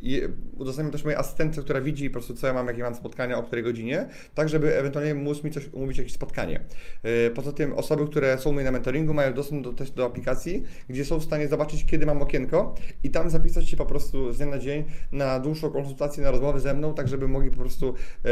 e, 0.04 0.28
udostępniam 0.58 0.92
też 0.92 1.04
mojej 1.04 1.18
asystentce, 1.18 1.62
która 1.62 1.80
widzi 1.80 2.10
po 2.10 2.12
prostu, 2.12 2.34
co 2.34 2.46
ja 2.46 2.52
mam, 2.52 2.66
jakie 2.66 2.82
mam 2.82 2.94
spotkania, 2.94 3.38
o 3.38 3.42
której 3.42 3.64
godzinie, 3.64 4.08
tak 4.34 4.48
żeby 4.48 4.78
ewentualnie 4.78 5.14
móc 5.14 5.44
mi 5.44 5.50
coś 5.50 5.68
umówić, 5.72 5.98
jakieś 5.98 6.12
spotkanie. 6.12 6.60
E, 7.02 7.30
poza 7.30 7.52
tym 7.52 7.72
osoby, 7.72 8.06
które 8.06 8.38
są 8.38 8.50
u 8.50 8.52
mnie 8.52 8.64
na 8.64 8.70
mentoringu, 8.70 9.14
mają 9.14 9.34
dostęp 9.34 9.64
do, 9.64 9.72
też 9.72 9.90
do 9.90 10.06
aplikacji, 10.06 10.62
gdzie 10.88 11.04
są 11.04 11.18
w 11.18 11.24
stanie 11.24 11.48
zobaczyć, 11.48 11.84
kiedy 11.84 12.06
mam 12.06 12.22
okienko 12.22 12.74
i 13.04 13.10
tam 13.10 13.30
zapisać 13.30 13.68
się 13.68 13.76
po 13.76 13.86
prostu 13.86 14.32
z 14.32 14.36
dnia 14.36 14.46
na 14.46 14.58
dzień 14.58 14.84
na 15.12 15.40
dłuższą 15.40 15.70
konsultację, 15.70 16.22
na 16.22 16.30
rozmowę 16.30 16.60
ze 16.60 16.74
mną, 16.74 16.94
tak 16.94 17.08
żeby 17.08 17.28
mogli 17.28 17.50
po 17.50 17.56
prostu 17.56 17.94
e, 18.24 18.28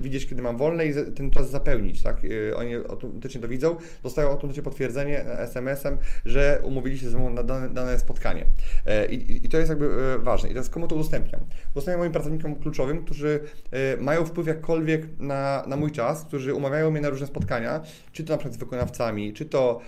widzieć, 0.00 0.26
kiedy 0.26 0.42
mam 0.42 0.56
wolne 0.56 0.86
i 0.86 0.94
ten 1.14 1.30
czas 1.30 1.50
zapełnić, 1.50 2.02
tak? 2.02 2.22
E, 2.50 2.56
oni 2.56 2.74
automatycznie 2.74 3.40
to 3.40 3.48
widzą, 3.48 3.76
dostają 4.02 4.28
automatycznie 4.28 4.62
potwierdzenie 4.62 5.24
SMS-em, 5.24 5.98
że 6.24 6.60
umówili 6.64 6.98
się 6.98 7.10
ze 7.10 7.18
mną 7.18 7.30
na 7.30 7.42
dane, 7.42 7.68
dane 7.68 7.98
spotkanie. 7.98 8.46
E, 8.86 9.06
i, 9.06 9.46
I 9.46 9.48
to 9.48 9.58
jest 9.58 9.70
jakby 9.70 9.86
e, 9.86 10.18
ważne. 10.18 10.48
I 10.48 10.52
teraz 10.52 10.70
komu 10.80 10.88
to 10.88 10.94
udostępniam? 10.94 11.40
Udostępniam 11.72 11.98
moim 11.98 12.12
pracownikom 12.12 12.54
kluczowym, 12.56 13.04
którzy 13.04 13.40
mają 14.00 14.24
wpływ 14.24 14.46
jakkolwiek 14.46 15.06
na, 15.18 15.64
na 15.66 15.76
mój 15.76 15.92
czas, 15.92 16.24
którzy 16.24 16.54
umawiają 16.54 16.90
mnie 16.90 17.00
na 17.00 17.08
różne 17.08 17.26
spotkania, 17.26 17.80
czy 18.12 18.24
to 18.24 18.32
na 18.32 18.38
przykład 18.38 18.54
z 18.54 18.58
wykonawcami, 18.58 19.32
czy 19.32 19.44
to 19.44 19.80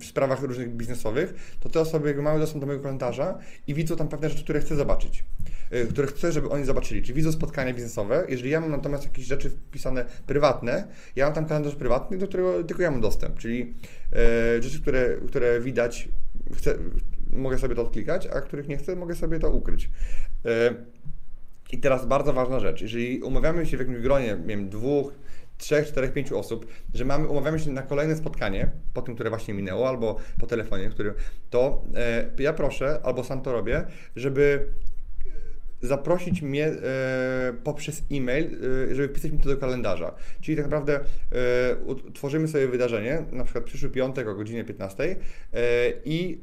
w 0.00 0.04
sprawach 0.04 0.42
różnych 0.42 0.74
biznesowych, 0.74 1.56
to 1.60 1.68
te 1.68 1.80
osoby 1.80 2.08
jakby 2.08 2.22
mają 2.22 2.38
dostęp 2.38 2.60
do 2.60 2.66
mojego 2.66 2.82
kalendarza 2.82 3.38
i 3.66 3.74
widzą 3.74 3.96
tam 3.96 4.08
pewne 4.08 4.28
rzeczy, 4.30 4.44
które 4.44 4.60
chcę 4.60 4.76
zobaczyć, 4.76 5.24
które 5.90 6.06
chcę, 6.06 6.32
żeby 6.32 6.48
oni 6.48 6.64
zobaczyli. 6.64 7.02
Czy 7.02 7.12
widzą 7.12 7.32
spotkania 7.32 7.74
biznesowe, 7.74 8.24
jeżeli 8.28 8.50
ja 8.50 8.60
mam 8.60 8.70
natomiast 8.70 9.04
jakieś 9.04 9.24
rzeczy 9.24 9.50
wpisane 9.50 10.04
prywatne, 10.26 10.88
ja 11.16 11.24
mam 11.24 11.34
tam 11.34 11.46
kalendarz 11.46 11.74
prywatny, 11.74 12.18
do 12.18 12.28
którego 12.28 12.64
tylko 12.64 12.82
ja 12.82 12.90
mam 12.90 13.00
dostęp, 13.00 13.38
czyli 13.38 13.74
e, 14.12 14.62
rzeczy, 14.62 14.80
które, 14.80 15.16
które 15.26 15.60
widać, 15.60 16.08
chcę, 16.56 16.74
mogę 17.32 17.58
sobie 17.58 17.74
to 17.74 17.82
odklikać, 17.82 18.26
a 18.26 18.40
których 18.40 18.68
nie 18.68 18.76
chcę, 18.76 18.96
mogę 18.96 19.14
sobie 19.14 19.38
to 19.38 19.50
ukryć. 19.50 19.90
E, 20.44 20.74
I 21.72 21.78
teraz 21.78 22.06
bardzo 22.06 22.32
ważna 22.32 22.60
rzecz, 22.60 22.80
jeżeli 22.82 23.22
umawiamy 23.22 23.66
się 23.66 23.76
w 23.76 23.80
jakimś 23.80 23.98
gronie, 23.98 24.36
nie 24.40 24.56
wiem, 24.56 24.68
dwóch, 24.68 25.12
trzech, 25.58 25.86
czterech, 25.86 26.12
pięciu 26.12 26.38
osób, 26.38 26.66
że 26.94 27.04
mamy, 27.04 27.28
umawiamy 27.28 27.58
się 27.58 27.70
na 27.70 27.82
kolejne 27.82 28.16
spotkanie, 28.16 28.70
po 28.94 29.02
tym, 29.02 29.14
które 29.14 29.30
właśnie 29.30 29.54
minęło, 29.54 29.88
albo 29.88 30.16
po 30.40 30.46
telefonie, 30.46 30.90
który, 30.90 31.14
to 31.50 31.84
e, 31.94 32.30
ja 32.38 32.52
proszę, 32.52 33.00
albo 33.02 33.24
sam 33.24 33.42
to 33.42 33.52
robię, 33.52 33.84
żeby 34.16 34.66
zaprosić 35.82 36.42
mnie 36.42 36.66
e, 36.66 37.52
poprzez 37.64 38.02
e-mail, 38.12 38.58
żeby 38.92 39.08
wpisać 39.08 39.32
mi 39.32 39.38
to 39.38 39.48
do 39.48 39.56
kalendarza. 39.56 40.14
Czyli 40.40 40.56
tak 40.56 40.66
naprawdę 40.66 41.00
tworzymy 42.14 42.48
sobie 42.48 42.68
wydarzenie, 42.68 43.24
na 43.32 43.44
przykład 43.44 43.64
przyszły 43.64 43.90
piątek 43.90 44.28
o 44.28 44.34
godzinie 44.34 44.64
15 44.64 45.04
e, 45.04 45.16
i 46.04 46.40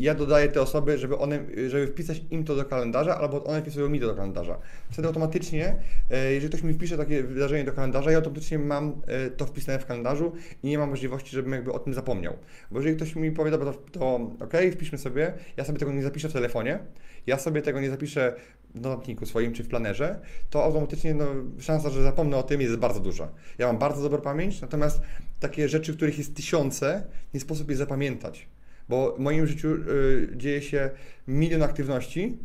ja 0.00 0.14
dodaję 0.14 0.48
te 0.48 0.62
osoby, 0.62 0.98
żeby 0.98 1.18
one, 1.18 1.38
żeby 1.68 1.86
wpisać 1.86 2.22
im 2.30 2.44
to 2.44 2.56
do 2.56 2.64
kalendarza, 2.64 3.18
albo 3.18 3.44
one 3.44 3.62
wpisują 3.62 3.88
mi 3.88 4.00
to 4.00 4.06
do 4.06 4.14
kalendarza. 4.14 4.58
Wtedy 4.90 5.08
automatycznie, 5.08 5.76
e, 6.10 6.32
jeżeli 6.32 6.48
ktoś 6.48 6.62
mi 6.62 6.74
wpisze 6.74 6.96
takie 6.96 7.22
wydarzenie 7.22 7.64
do 7.64 7.72
kalendarza, 7.72 8.10
ja 8.10 8.16
automatycznie 8.16 8.58
mam 8.58 9.02
e, 9.06 9.30
to 9.30 9.46
wpisane 9.46 9.78
w 9.78 9.86
kalendarzu 9.86 10.32
i 10.62 10.68
nie 10.68 10.78
mam 10.78 10.90
możliwości, 10.90 11.30
żebym 11.30 11.52
jakby 11.52 11.72
o 11.72 11.78
tym 11.78 11.94
zapomniał. 11.94 12.36
Bo 12.70 12.78
jeżeli 12.78 12.96
ktoś 12.96 13.16
mi 13.16 13.32
powie, 13.32 13.50
dobra, 13.50 13.72
to, 13.72 13.78
to 13.92 14.14
ok, 14.40 14.54
wpiszmy 14.72 14.98
sobie, 14.98 15.32
ja 15.56 15.64
sobie 15.64 15.78
tego 15.78 15.92
nie 15.92 16.02
zapiszę 16.02 16.28
w 16.28 16.32
telefonie, 16.32 16.78
ja 17.26 17.38
sobie 17.38 17.62
tego 17.62 17.80
nie 17.80 17.90
zapiszę 17.90 18.34
w 18.74 18.80
notatniku 18.80 19.26
swoim 19.26 19.52
czy 19.52 19.64
w 19.64 19.68
planerze, 19.68 20.20
to 20.50 20.64
automatycznie 20.64 21.14
no, 21.14 21.26
szansa, 21.58 21.90
że 21.90 22.02
zapomnę 22.02 22.36
o 22.36 22.42
tym 22.42 22.60
jest 22.60 22.76
bardzo 22.76 23.00
duża. 23.00 23.28
Ja 23.58 23.66
mam 23.66 23.78
bardzo 23.78 24.02
dobrą 24.02 24.20
pamięć, 24.20 24.60
natomiast 24.60 25.00
takie 25.40 25.68
rzeczy, 25.68 25.94
których 25.96 26.18
jest 26.18 26.34
tysiące, 26.34 27.02
nie 27.34 27.40
sposób 27.40 27.70
je 27.70 27.76
zapamiętać 27.76 28.48
bo 28.90 29.16
w 29.16 29.18
moim 29.18 29.46
życiu 29.46 29.68
y, 29.68 30.28
dzieje 30.36 30.62
się 30.62 30.90
milion 31.26 31.62
aktywności 31.62 32.38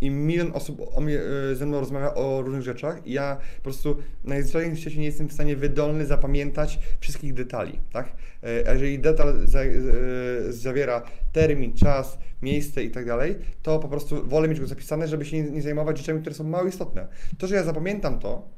i 0.00 0.10
milion 0.10 0.50
osób 0.54 0.80
o 0.94 1.00
mnie, 1.00 1.20
y, 1.52 1.56
ze 1.56 1.66
mną 1.66 1.80
rozmawia 1.80 2.14
o 2.14 2.42
różnych 2.42 2.62
rzeczach 2.62 3.06
i 3.06 3.12
ja 3.12 3.36
po 3.56 3.62
prostu 3.62 3.96
najzwyczajniej 4.24 4.76
w 4.76 4.78
świecie 4.78 4.98
nie 4.98 5.04
jestem 5.04 5.28
w 5.28 5.32
stanie 5.32 5.56
wydolny 5.56 6.06
zapamiętać 6.06 6.78
wszystkich 7.00 7.34
detali, 7.34 7.78
tak? 7.92 8.06
Y, 8.44 8.68
a 8.68 8.72
jeżeli 8.72 8.98
detal 8.98 9.46
za, 9.46 9.62
y, 9.62 10.52
zawiera 10.52 11.02
termin, 11.32 11.72
czas, 11.72 12.18
miejsce 12.42 12.84
i 12.84 12.90
tak 12.90 13.06
dalej, 13.06 13.36
to 13.62 13.78
po 13.78 13.88
prostu 13.88 14.28
wolę 14.28 14.48
mieć 14.48 14.60
go 14.60 14.66
zapisane, 14.66 15.08
żeby 15.08 15.24
się 15.24 15.42
nie, 15.42 15.50
nie 15.50 15.62
zajmować 15.62 15.98
rzeczami, 15.98 16.20
które 16.20 16.34
są 16.34 16.44
mało 16.44 16.66
istotne. 16.66 17.08
To, 17.38 17.46
że 17.46 17.54
ja 17.54 17.62
zapamiętam 17.62 18.18
to, 18.18 18.48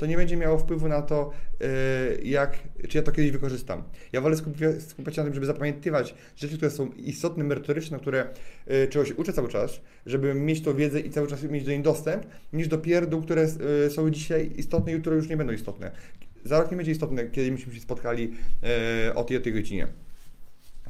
to 0.00 0.06
nie 0.06 0.16
będzie 0.16 0.36
miało 0.36 0.58
wpływu 0.58 0.88
na 0.88 1.02
to, 1.02 1.30
e, 1.60 1.66
jak, 2.22 2.58
czy 2.88 2.98
ja 2.98 3.02
to 3.02 3.12
kiedyś 3.12 3.30
wykorzystam. 3.30 3.82
Ja 4.12 4.20
wolę 4.20 4.36
skupiać 4.36 5.14
się 5.14 5.20
na 5.20 5.24
tym, 5.24 5.34
żeby 5.34 5.46
zapamiętywać 5.46 6.14
rzeczy, 6.36 6.56
które 6.56 6.70
są 6.70 6.90
istotne, 6.92 7.44
merytoryczne, 7.44 7.98
które 7.98 8.26
e, 8.66 8.88
czegoś 8.88 9.12
uczę 9.12 9.32
cały 9.32 9.48
czas, 9.48 9.80
żeby 10.06 10.34
mieć 10.34 10.62
tą 10.62 10.74
wiedzę 10.74 11.00
i 11.00 11.10
cały 11.10 11.26
czas 11.26 11.42
mieć 11.42 11.64
do 11.64 11.70
niej 11.70 11.82
dostęp, 11.82 12.26
niż 12.52 12.68
do 12.68 12.78
pierdół, 12.78 13.22
które 13.22 13.42
e, 13.86 13.90
są 13.90 14.10
dzisiaj 14.10 14.50
istotne, 14.56 14.92
jutro 14.92 15.14
już 15.14 15.28
nie 15.28 15.36
będą 15.36 15.52
istotne. 15.52 15.90
Za 16.44 16.60
rok 16.60 16.70
nie 16.70 16.76
będzie 16.76 16.92
istotne, 16.92 17.26
kiedy 17.26 17.52
myśmy 17.52 17.74
się 17.74 17.80
spotkali 17.80 18.32
o 19.14 19.24
tej, 19.24 19.36
o 19.36 19.40
tej 19.40 19.52
godzinie. 19.52 19.88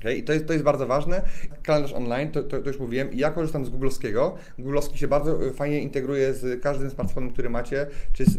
Okay? 0.00 0.14
I 0.14 0.22
to 0.22 0.32
jest, 0.32 0.46
to 0.46 0.52
jest 0.52 0.64
bardzo 0.64 0.86
ważne. 0.86 1.22
Kalendarz 1.62 1.92
online, 1.92 2.30
to, 2.30 2.42
to, 2.42 2.62
to 2.62 2.68
już 2.68 2.78
mówiłem. 2.78 3.08
Ja 3.12 3.30
korzystam 3.30 3.64
z 3.64 3.68
Googlowskiego. 3.68 4.34
Googlowski 4.58 4.98
się 4.98 5.08
bardzo 5.08 5.46
e, 5.46 5.52
fajnie 5.52 5.80
integruje 5.80 6.34
z 6.34 6.62
każdym 6.62 6.90
smartfonem, 6.90 7.30
który 7.30 7.50
macie, 7.50 7.86
czy 8.12 8.24
z, 8.24 8.38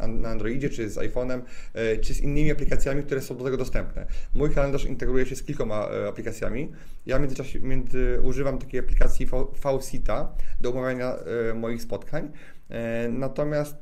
e, 0.00 0.08
na 0.08 0.28
Androidzie, 0.28 0.70
czy 0.70 0.90
z 0.90 0.96
iPhone'em, 0.96 1.40
e, 1.74 1.96
czy 1.96 2.14
z 2.14 2.20
innymi 2.20 2.50
aplikacjami, 2.50 3.02
które 3.02 3.20
są 3.20 3.36
do 3.36 3.44
tego 3.44 3.56
dostępne. 3.56 4.06
Mój 4.34 4.50
kalendarz 4.50 4.84
integruje 4.84 5.26
się 5.26 5.36
z 5.36 5.42
kilkoma 5.42 5.88
e, 5.88 6.08
aplikacjami. 6.08 6.72
Ja 7.06 7.18
w 7.18 7.20
międzyczasie 7.20 7.60
między, 7.60 8.18
używam 8.22 8.58
takiej 8.58 8.80
aplikacji 8.80 9.28
Fausita 9.54 10.32
do 10.60 10.70
omawiania 10.70 11.16
e, 11.50 11.54
moich 11.54 11.82
spotkań. 11.82 12.30
E, 12.70 13.08
natomiast 13.08 13.76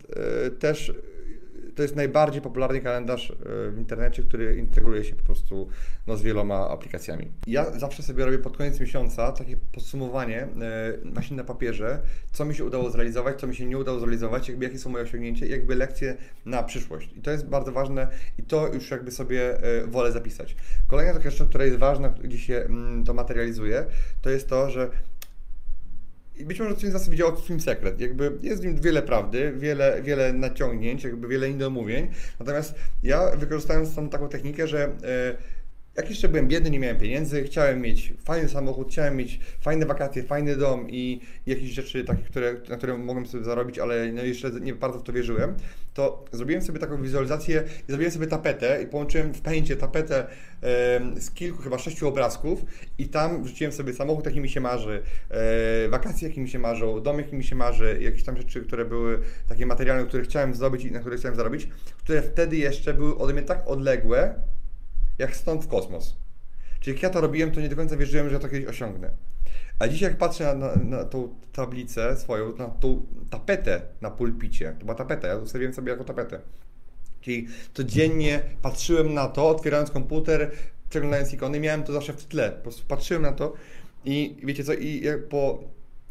też 0.59 0.93
to 1.77 1.83
jest 1.83 1.97
najbardziej 1.97 2.43
popularny 2.43 2.81
kalendarz 2.81 3.31
e, 3.31 3.35
w 3.71 3.79
internecie, 3.79 4.23
który 4.23 4.57
integruje 4.57 5.05
się 5.05 5.15
po 5.15 5.23
prostu 5.23 5.69
no, 6.07 6.17
z 6.17 6.23
wieloma 6.23 6.69
aplikacjami. 6.71 7.33
Ja 7.47 7.79
zawsze 7.79 8.03
sobie 8.03 8.25
robię 8.25 8.39
pod 8.39 8.57
koniec 8.57 8.81
miesiąca 8.81 9.33
takie 9.33 9.57
podsumowanie 9.73 10.49
właśnie 11.05 11.37
na 11.37 11.45
papierze, 11.45 12.01
co 12.33 12.45
mi 12.45 12.55
się 12.55 12.65
udało 12.65 12.91
zrealizować, 12.91 13.41
co 13.41 13.47
mi 13.47 13.57
się 13.57 13.67
nie 13.67 13.79
udało 13.79 14.01
zrealizować, 14.01 14.49
jakby 14.49 14.65
jakie 14.65 14.79
są 14.79 14.91
moje 14.91 15.05
osiągnięcia 15.05 15.47
jakby 15.47 15.75
lekcje 15.75 16.17
na 16.45 16.63
przyszłość. 16.63 17.11
I 17.17 17.21
to 17.21 17.31
jest 17.31 17.47
bardzo 17.47 17.73
ważne 17.73 18.09
i 18.39 18.43
to 18.43 18.75
już 18.75 18.91
jakby 18.91 19.11
sobie 19.11 19.63
e, 19.63 19.87
wolę 19.87 20.13
zapisać. 20.13 20.57
Kolejna 20.89 21.21
rzecz, 21.21 21.43
która 21.49 21.65
jest 21.65 21.77
ważna, 21.77 22.09
gdzie 22.09 22.39
się 22.39 22.57
mm, 22.57 23.05
to 23.05 23.15
materializuje, 23.15 23.87
to 24.23 24.31
jest 24.31 24.49
to, 24.49 24.71
że 24.71 24.91
być 26.45 26.61
może 26.61 26.75
część 26.75 26.87
z 26.87 26.93
Was 26.93 27.09
widziało 27.09 27.37
film 27.37 27.61
sekret. 27.61 28.01
Jakby 28.01 28.33
jest 28.43 28.63
w 28.63 28.65
nim 28.65 28.81
wiele 28.81 29.03
prawdy, 29.03 29.53
wiele, 29.57 30.03
wiele 30.03 30.33
naciągnięć, 30.33 31.05
jakby 31.05 31.29
wiele 31.29 31.51
niedomówień. 31.51 32.09
Natomiast 32.41 32.75
ja 33.03 33.37
wykorzystałem 33.37 33.87
tam 33.95 34.09
taką 34.09 34.29
technikę, 34.29 34.69
że 34.69 34.79
yy, 34.79 35.37
jak 35.97 36.09
jeszcze 36.11 36.29
byłem 36.29 36.49
biedny, 36.49 36.71
nie 36.71 36.79
miałem 36.79 36.97
pieniędzy, 36.97 37.45
chciałem 37.45 37.81
mieć 37.81 38.15
fajny 38.25 38.49
samochód, 38.49 38.89
chciałem 38.91 39.17
mieć 39.17 39.41
fajne 39.61 39.87
wakacje, 39.87 40.23
fajny 40.23 40.57
dom 40.57 40.91
i 40.91 41.21
jakieś 41.47 41.71
rzeczy 41.71 42.05
takie, 42.05 42.23
które, 42.23 42.57
na 42.69 42.77
które 42.77 42.99
mogłem 42.99 43.27
sobie 43.27 43.45
zarobić, 43.45 43.79
ale 43.79 44.13
no 44.13 44.23
jeszcze 44.23 44.51
nie 44.51 44.75
bardzo 44.75 44.99
w 44.99 45.03
to 45.03 45.13
wierzyłem, 45.13 45.55
to 45.95 46.25
zrobiłem 46.33 46.63
sobie 46.63 46.79
taką 46.79 47.03
wizualizację 47.03 47.63
i 47.89 47.93
zrobiłem 47.93 48.13
sobie 48.13 48.27
tapetę 48.27 48.83
i 48.83 48.87
połączyłem 48.87 49.35
w 49.35 49.41
pęcie 49.41 49.77
tapetę 49.77 50.27
z 51.21 51.31
kilku, 51.35 51.63
chyba 51.63 51.79
sześciu 51.79 52.09
obrazków 52.09 52.65
i 52.99 53.09
tam 53.09 53.43
wrzuciłem 53.43 53.73
sobie 53.73 53.93
samochód, 53.93 54.27
jaki 54.27 54.41
mi 54.41 54.49
się 54.49 54.61
marzy, 54.61 55.03
e, 55.31 55.89
wakacje, 55.89 56.29
jakie 56.29 56.41
mi 56.41 56.49
się 56.49 56.59
marzą, 56.59 57.01
dom, 57.01 57.19
jaki 57.19 57.37
mi 57.37 57.45
się 57.45 57.57
marzy, 57.57 57.99
jakieś 58.01 58.25
tam 58.25 58.37
rzeczy, 58.37 58.61
które 58.61 58.85
były 58.85 59.19
takie 59.49 59.67
materiały, 59.67 60.07
które 60.07 60.23
chciałem 60.23 60.55
zdobyć 60.55 60.85
i 60.85 60.93
na 60.93 61.01
które 61.01 61.17
chciałem 61.17 61.37
zarobić, 61.37 61.69
które 61.99 62.23
wtedy 62.23 62.57
jeszcze 62.57 62.95
były 62.95 63.19
ode 63.19 63.33
mnie 63.33 63.43
tak 63.43 63.69
odległe, 63.69 64.35
jak 65.19 65.37
stąd 65.37 65.65
w 65.65 65.69
kosmos. 65.69 66.17
Czyli 66.81 66.95
jak 66.95 67.03
ja 67.03 67.11
to 67.11 67.21
robiłem, 67.21 67.51
to 67.51 67.61
nie 67.61 67.69
do 67.69 67.77
końca 67.77 67.97
wierzyłem, 67.97 68.29
że 68.29 68.35
ja 68.35 68.41
to 68.41 68.49
kiedyś 68.49 68.67
osiągnę. 68.67 69.11
A 69.79 69.89
dzisiaj 69.89 70.09
jak 70.09 70.19
patrzę 70.19 70.55
na, 70.55 70.55
na, 70.55 70.85
na 70.85 71.05
tą 71.05 71.35
tablicę 71.53 72.17
swoją, 72.17 72.57
na 72.57 72.67
tą 72.67 73.07
tapetę 73.31 73.83
na 74.01 74.11
pulpicie, 74.11 74.77
to 74.79 74.85
była 74.85 74.95
tapeta, 74.95 75.29
ja 75.29 75.37
ustawiłem 75.37 75.75
sobie 75.75 75.91
jako 75.93 76.05
tapetę. 76.05 76.41
Czyli 77.21 77.49
codziennie 77.75 78.43
patrzyłem 78.63 79.15
na 79.15 79.29
to, 79.29 79.49
otwierając 79.49 79.91
komputer, 79.91 80.51
przeglądając 80.91 81.33
ikony, 81.33 81.61
miałem 81.61 81.83
to 81.83 81.93
zawsze 81.93 82.13
w 82.13 82.25
tle. 82.25 82.53
Po 82.53 82.63
prostu 82.63 82.87
patrzyłem 82.89 83.23
na 83.23 83.33
to 83.33 83.53
i 84.05 84.37
wiecie 84.45 84.65
co, 84.65 84.75
i 84.75 85.05
po 85.29 85.59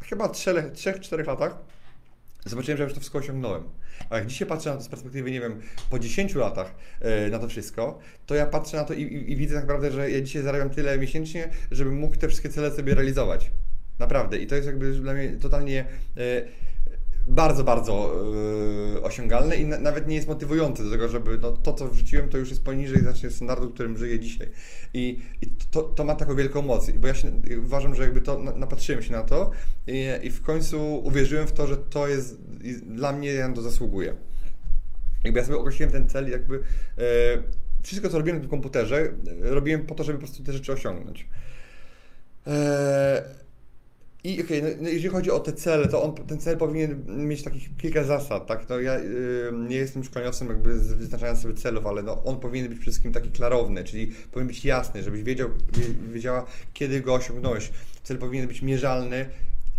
chyba 0.00 0.26
3-4 0.26 1.26
latach 1.26 1.58
zobaczyłem, 2.46 2.78
że 2.78 2.84
już 2.84 2.92
to 2.92 3.00
wszystko 3.00 3.18
osiągnąłem. 3.18 3.62
A 4.10 4.16
jak 4.18 4.26
dzisiaj 4.26 4.48
patrzę 4.48 4.70
na 4.70 4.76
to 4.76 4.82
z 4.82 4.88
perspektywy, 4.88 5.30
nie 5.30 5.40
wiem, 5.40 5.60
po 5.90 5.98
10 5.98 6.34
latach 6.34 6.74
yy, 7.00 7.30
na 7.30 7.38
to 7.38 7.48
wszystko, 7.48 7.98
to 8.26 8.34
ja 8.34 8.46
patrzę 8.46 8.76
na 8.76 8.84
to 8.84 8.94
i, 8.94 9.02
i, 9.02 9.32
i, 9.32 9.36
widzę 9.36 9.54
tak 9.54 9.64
naprawdę, 9.64 9.90
że 9.90 10.10
ja 10.10 10.20
dzisiaj 10.20 10.42
zarabiam 10.42 10.70
tyle 10.70 10.98
miesięcznie, 10.98 11.48
żebym 11.70 11.98
mógł 11.98 12.16
te 12.16 12.28
wszystkie 12.28 12.48
cele 12.48 12.70
sobie 12.70 12.94
realizować. 12.94 13.50
Naprawdę. 13.98 14.38
I 14.38 14.46
to 14.46 14.54
jest 14.54 14.66
jakby 14.66 14.92
dla 14.92 15.14
mnie 15.14 15.28
totalnie 15.28 15.84
yy, 16.16 16.22
bardzo, 17.26 17.64
bardzo 17.64 18.12
yy, 18.94 19.02
osiągalne 19.02 19.56
i 19.56 19.64
na, 19.64 19.78
nawet 19.78 20.08
nie 20.08 20.16
jest 20.16 20.28
motywujące 20.28 20.84
do 20.84 20.90
tego, 20.90 21.08
żeby 21.08 21.38
no, 21.38 21.52
to, 21.52 21.72
co 21.72 21.88
wrzuciłem, 21.88 22.28
to 22.28 22.38
już 22.38 22.50
jest 22.50 22.64
poniżej 22.64 23.00
znacznie 23.00 23.30
standardu, 23.30 23.70
którym 23.70 23.98
żyję 23.98 24.20
dzisiaj. 24.20 24.50
I, 24.94 25.18
i 25.42 25.46
to, 25.70 25.82
to, 25.82 26.04
ma 26.04 26.14
taką 26.14 26.34
wielką 26.34 26.62
moc, 26.62 26.90
bo 26.90 27.08
ja 27.08 27.14
się, 27.14 27.32
uważam, 27.64 27.94
że 27.94 28.02
jakby 28.02 28.20
to, 28.20 28.38
napatrzyłem 28.38 29.02
się 29.02 29.12
na 29.12 29.22
to 29.22 29.50
i, 29.86 30.06
i 30.22 30.30
w 30.30 30.42
końcu 30.42 30.96
uwierzyłem 31.04 31.46
w 31.46 31.52
to, 31.52 31.66
że 31.66 31.76
to 31.76 32.08
jest 32.08 32.42
dla 32.86 33.12
mnie, 33.12 33.32
ja 33.32 33.48
na 33.48 33.54
to 33.54 33.62
zasługuję. 33.62 34.14
Jakby 35.24 35.40
ja 35.40 35.46
sobie 35.46 35.58
określiłem 35.58 35.92
ten 35.92 36.08
cel, 36.08 36.30
jakby 36.30 36.56
e, 36.56 37.02
wszystko, 37.82 38.08
co 38.08 38.18
robiłem 38.18 38.36
na 38.36 38.40
tym 38.40 38.50
komputerze, 38.50 39.12
robiłem 39.40 39.86
po 39.86 39.94
to, 39.94 40.04
żeby 40.04 40.18
po 40.18 40.24
prostu 40.24 40.44
te 40.44 40.52
rzeczy 40.52 40.72
osiągnąć. 40.72 41.28
E, 42.46 43.45
i 44.26 44.42
okej, 44.42 44.58
okay, 44.58 44.76
no, 44.76 44.82
no, 44.82 44.88
jeżeli 44.88 45.08
chodzi 45.08 45.30
o 45.30 45.40
te 45.40 45.52
cele, 45.52 45.88
to 45.88 46.02
on, 46.02 46.14
ten 46.14 46.40
cel 46.40 46.56
powinien 46.56 47.26
mieć 47.26 47.42
takich 47.42 47.76
kilka 47.76 48.04
zasad, 48.04 48.46
tak? 48.46 48.68
No 48.68 48.80
ja 48.80 48.96
nie 49.68 49.76
jestem 49.76 50.04
szkoleniowcem 50.04 50.48
jakby 50.48 50.78
z 50.78 50.92
wyznaczania 50.92 51.36
sobie 51.36 51.54
celów, 51.54 51.86
ale 51.86 52.02
no, 52.02 52.24
on 52.24 52.40
powinien 52.40 52.68
być 52.68 52.78
przede 52.78 52.90
wszystkim 52.90 53.12
taki 53.12 53.30
klarowny, 53.30 53.84
czyli 53.84 54.06
powinien 54.06 54.48
być 54.48 54.64
jasny, 54.64 55.02
żebyś 55.02 55.22
wiedział, 55.22 55.48
wiedziała, 56.12 56.46
kiedy 56.74 57.00
go 57.00 57.14
osiągnąłeś. 57.14 57.70
Cel 58.02 58.18
powinien 58.18 58.48
być 58.48 58.62
mierzalny 58.62 59.28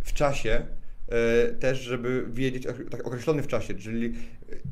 w 0.03 0.13
czasie, 0.13 0.65
e, 1.07 1.47
też, 1.47 1.79
żeby 1.79 2.25
wiedzieć 2.31 2.67
tak 2.91 3.07
określony 3.07 3.43
w 3.43 3.47
czasie, 3.47 3.75
czyli 3.75 4.13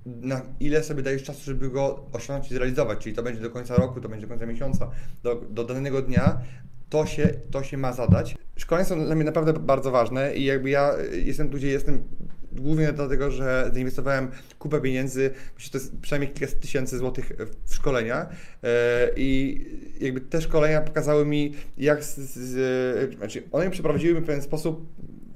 na 0.05 0.41
ile 0.59 0.83
sobie 0.83 1.03
dajesz 1.03 1.23
czasu, 1.23 1.41
żeby 1.45 1.69
go 1.69 2.05
osiągnąć 2.11 2.51
i 2.51 2.53
zrealizować, 2.53 2.99
czyli 2.99 3.15
to 3.15 3.23
będzie 3.23 3.41
do 3.41 3.49
końca 3.49 3.75
roku, 3.75 4.01
to 4.01 4.09
będzie 4.09 4.27
do 4.27 4.33
końca 4.33 4.45
miesiąca, 4.45 4.91
do, 5.23 5.35
do 5.49 5.63
danego 5.63 6.01
dnia, 6.01 6.41
to 6.89 7.05
się, 7.05 7.29
to 7.51 7.63
się 7.63 7.77
ma 7.77 7.93
zadać. 7.93 8.35
Szkolenia 8.57 8.85
są 8.85 9.05
dla 9.05 9.15
mnie 9.15 9.23
naprawdę 9.23 9.53
bardzo 9.53 9.91
ważne 9.91 10.35
i 10.35 10.45
jakby 10.45 10.69
ja 10.69 10.93
jestem 11.11 11.49
tu, 11.49 11.57
gdzie 11.57 11.67
jestem 11.67 12.03
głównie 12.51 12.93
dlatego, 12.93 13.31
że 13.31 13.69
zainwestowałem 13.73 14.31
kupę 14.59 14.81
pieniędzy, 14.81 15.31
myślę, 15.55 15.65
że 15.65 15.69
to 15.69 15.77
jest 15.77 15.97
przynajmniej 16.01 16.31
kilka 16.31 16.53
tysięcy 16.55 16.97
złotych 16.97 17.31
w 17.65 17.75
szkolenia 17.75 18.29
e, 18.63 19.09
i 19.15 19.59
jakby 19.99 20.21
te 20.21 20.41
szkolenia 20.41 20.81
pokazały 20.81 21.25
mi, 21.25 21.53
jak, 21.77 22.03
z, 22.03 22.17
z, 22.17 23.15
znaczy 23.15 23.43
one 23.51 23.69
przeprowadziły 23.69 24.21
w 24.21 24.25
pewien 24.25 24.41
sposób 24.41 24.85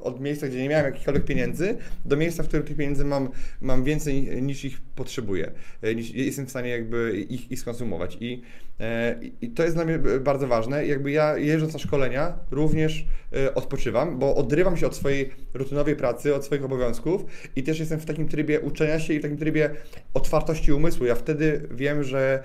od 0.02 0.22
miejsca, 0.22 0.48
gdzie 0.48 0.62
nie 0.62 0.70
miałem 0.70 0.86
jakichkolwiek 0.86 1.26
pieniędzy, 1.26 1.78
do 2.06 2.18
miejsca, 2.18 2.44
w 2.44 2.48
którym 2.48 2.66
tych 2.66 2.78
pieniędzy 2.78 3.06
mam, 3.06 3.30
mam 3.62 3.84
więcej 3.84 4.42
niż 4.42 4.66
ich 4.66 4.82
potrzebuję, 4.96 5.52
e, 5.82 5.96
niż 5.96 6.12
jestem 6.14 6.46
w 6.46 6.50
stanie 6.50 6.70
jakby 6.70 7.26
ich, 7.30 7.52
ich 7.52 7.60
skonsumować. 7.60 8.18
I, 8.22 8.42
e, 8.80 9.20
I 9.42 9.50
to 9.50 9.64
jest 9.64 9.76
dla 9.76 9.86
mnie 9.86 10.00
bardzo 10.00 10.48
ważne. 10.48 10.86
Jakby 10.86 11.12
ja 11.12 11.38
jeżdżąc 11.38 11.74
na 11.74 11.80
szkolenia 11.80 12.34
również 12.52 13.06
odpoczywam, 13.56 14.20
bo 14.20 14.36
odrywam 14.36 14.78
się 14.78 14.88
od 14.88 14.96
swojej 14.96 15.30
rutynowej 15.54 15.96
pracy, 15.96 16.36
od 16.36 16.46
swoich 16.46 16.66
obowiązków 16.66 17.26
i 17.56 17.64
też 17.64 17.80
jestem 17.80 18.00
w 18.00 18.06
takim 18.06 18.28
trybie 18.28 18.60
uczenia 18.60 19.00
się 19.00 19.14
i 19.14 19.20
w 19.20 19.22
takim 19.22 19.38
trybie 19.38 19.70
otwartości 20.14 20.74
umysłu. 20.74 21.06
Ja 21.06 21.16
wtedy 21.16 21.68
wiem, 21.72 22.04
że 22.04 22.44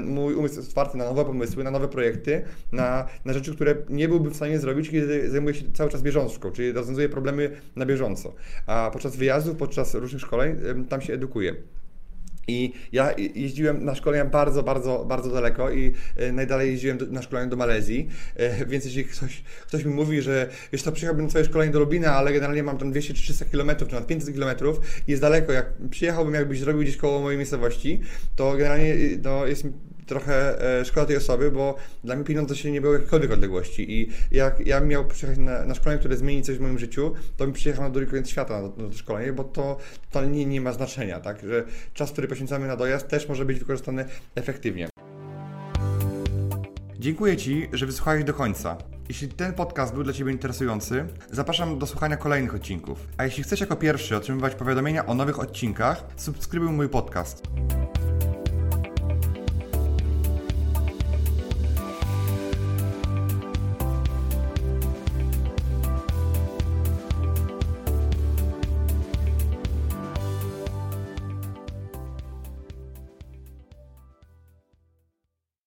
mój 0.00 0.34
umysł 0.34 0.56
jest 0.56 0.68
otwarty 0.68 0.98
na 0.98 1.04
nowe 1.04 1.24
pomysły, 1.24 1.64
na 1.64 1.70
nowe 1.70 1.88
projekty, 1.88 2.42
na, 2.72 3.06
na 3.24 3.32
rzeczy, 3.32 3.54
które 3.54 3.74
nie 3.88 4.08
byłbym 4.08 4.32
w 4.32 4.36
stanie 4.36 4.58
zrobić, 4.58 4.90
kiedy 4.90 5.30
zajmuję 5.30 5.54
się 5.54 5.64
cały 5.72 5.90
czas 5.90 6.02
bieżączką, 6.02 6.50
czyli 6.50 6.72
rozwiązuję 6.72 7.08
problemy 7.08 7.50
na 7.76 7.86
bieżąco. 7.86 8.34
A 8.66 8.90
podczas 8.92 9.16
wyjazdów, 9.16 9.56
podczas 9.56 9.94
różnych 9.94 10.22
szkoleń, 10.22 10.56
tam 10.88 11.00
się 11.00 11.12
edukuję. 11.12 11.54
I 12.48 12.72
ja 12.92 13.14
jeździłem 13.34 13.84
na 13.84 13.94
szkolenia 13.94 14.24
bardzo, 14.24 14.62
bardzo, 14.62 15.04
bardzo 15.04 15.30
daleko 15.30 15.70
i 15.70 15.92
e, 16.16 16.32
najdalej 16.32 16.70
jeździłem 16.70 16.98
na 17.10 17.22
szkolenia 17.22 17.50
do 17.50 17.56
Malezji, 17.56 18.08
e, 18.36 18.66
więc 18.66 18.84
jeśli 18.84 19.04
ktoś, 19.04 19.42
ktoś 19.66 19.84
mi 19.84 19.94
mówi, 19.94 20.22
że 20.22 20.48
wiesz 20.72 20.82
to 20.82 20.92
przyjechałbym 20.92 21.24
na 21.24 21.30
swoje 21.30 21.44
szkolenie 21.44 21.72
do 21.72 21.78
Lubina, 21.78 22.14
ale 22.14 22.32
generalnie 22.32 22.62
mam 22.62 22.78
tam 22.78 22.90
200 22.90 23.14
300 23.14 23.44
km, 23.44 23.70
czy 23.76 23.92
nawet 23.92 24.06
500 24.06 24.34
km, 24.34 24.56
jest 25.06 25.22
daleko, 25.22 25.52
jak 25.52 25.72
przyjechałbym 25.90 26.34
jakbyś 26.34 26.60
zrobił 26.60 26.82
gdzieś 26.82 26.96
koło 26.96 27.20
mojej 27.20 27.38
miejscowości, 27.38 28.00
to 28.36 28.52
generalnie 28.52 28.94
no, 29.22 29.46
jest 29.46 29.66
trochę 30.08 30.62
e, 30.80 30.84
szkoda 30.84 31.06
tej 31.06 31.16
osoby, 31.16 31.50
bo 31.50 31.76
dla 32.04 32.16
mnie 32.16 32.24
pieniądze 32.24 32.56
się 32.56 32.70
nie 32.70 32.80
były 32.80 32.94
jakiejkolwiek 32.94 33.30
odległości 33.30 33.92
i 33.92 34.10
jak 34.30 34.66
ja 34.66 34.80
miał 34.80 35.04
przyjechać 35.04 35.38
na, 35.38 35.64
na 35.64 35.74
szkolenie, 35.74 35.98
które 35.98 36.16
zmieni 36.16 36.42
coś 36.42 36.58
w 36.58 36.60
moim 36.60 36.78
życiu, 36.78 37.14
to 37.36 37.44
bym 37.44 37.52
przyjechał 37.52 37.84
na 37.84 37.90
drugi 37.90 38.10
koniec 38.10 38.28
świata 38.28 38.62
na, 38.62 38.68
na 38.68 38.68
to 38.68 38.92
szkolenie, 38.92 39.32
bo 39.32 39.44
to, 39.44 39.76
to 40.10 40.24
nie, 40.24 40.46
nie 40.46 40.60
ma 40.60 40.72
znaczenia, 40.72 41.20
tak, 41.20 41.40
że 41.48 41.64
czas, 41.94 42.12
który 42.12 42.28
poświęcamy 42.28 42.66
na 42.66 42.76
dojazd 42.76 43.08
też 43.08 43.28
może 43.28 43.44
być 43.44 43.58
wykorzystany 43.58 44.04
efektywnie. 44.34 44.88
Dziękuję 46.98 47.36
Ci, 47.36 47.68
że 47.72 47.86
wysłuchałeś 47.86 48.24
do 48.24 48.34
końca. 48.34 48.76
Jeśli 49.08 49.28
ten 49.28 49.52
podcast 49.52 49.94
był 49.94 50.04
dla 50.04 50.12
Ciebie 50.12 50.32
interesujący, 50.32 51.04
zapraszam 51.30 51.78
do 51.78 51.86
słuchania 51.86 52.16
kolejnych 52.16 52.54
odcinków. 52.54 53.06
A 53.16 53.24
jeśli 53.24 53.42
chcesz 53.42 53.60
jako 53.60 53.76
pierwszy 53.76 54.16
otrzymywać 54.16 54.54
powiadomienia 54.54 55.06
o 55.06 55.14
nowych 55.14 55.40
odcinkach, 55.40 56.04
subskrybuj 56.16 56.68
mój 56.68 56.88
podcast. 56.88 57.42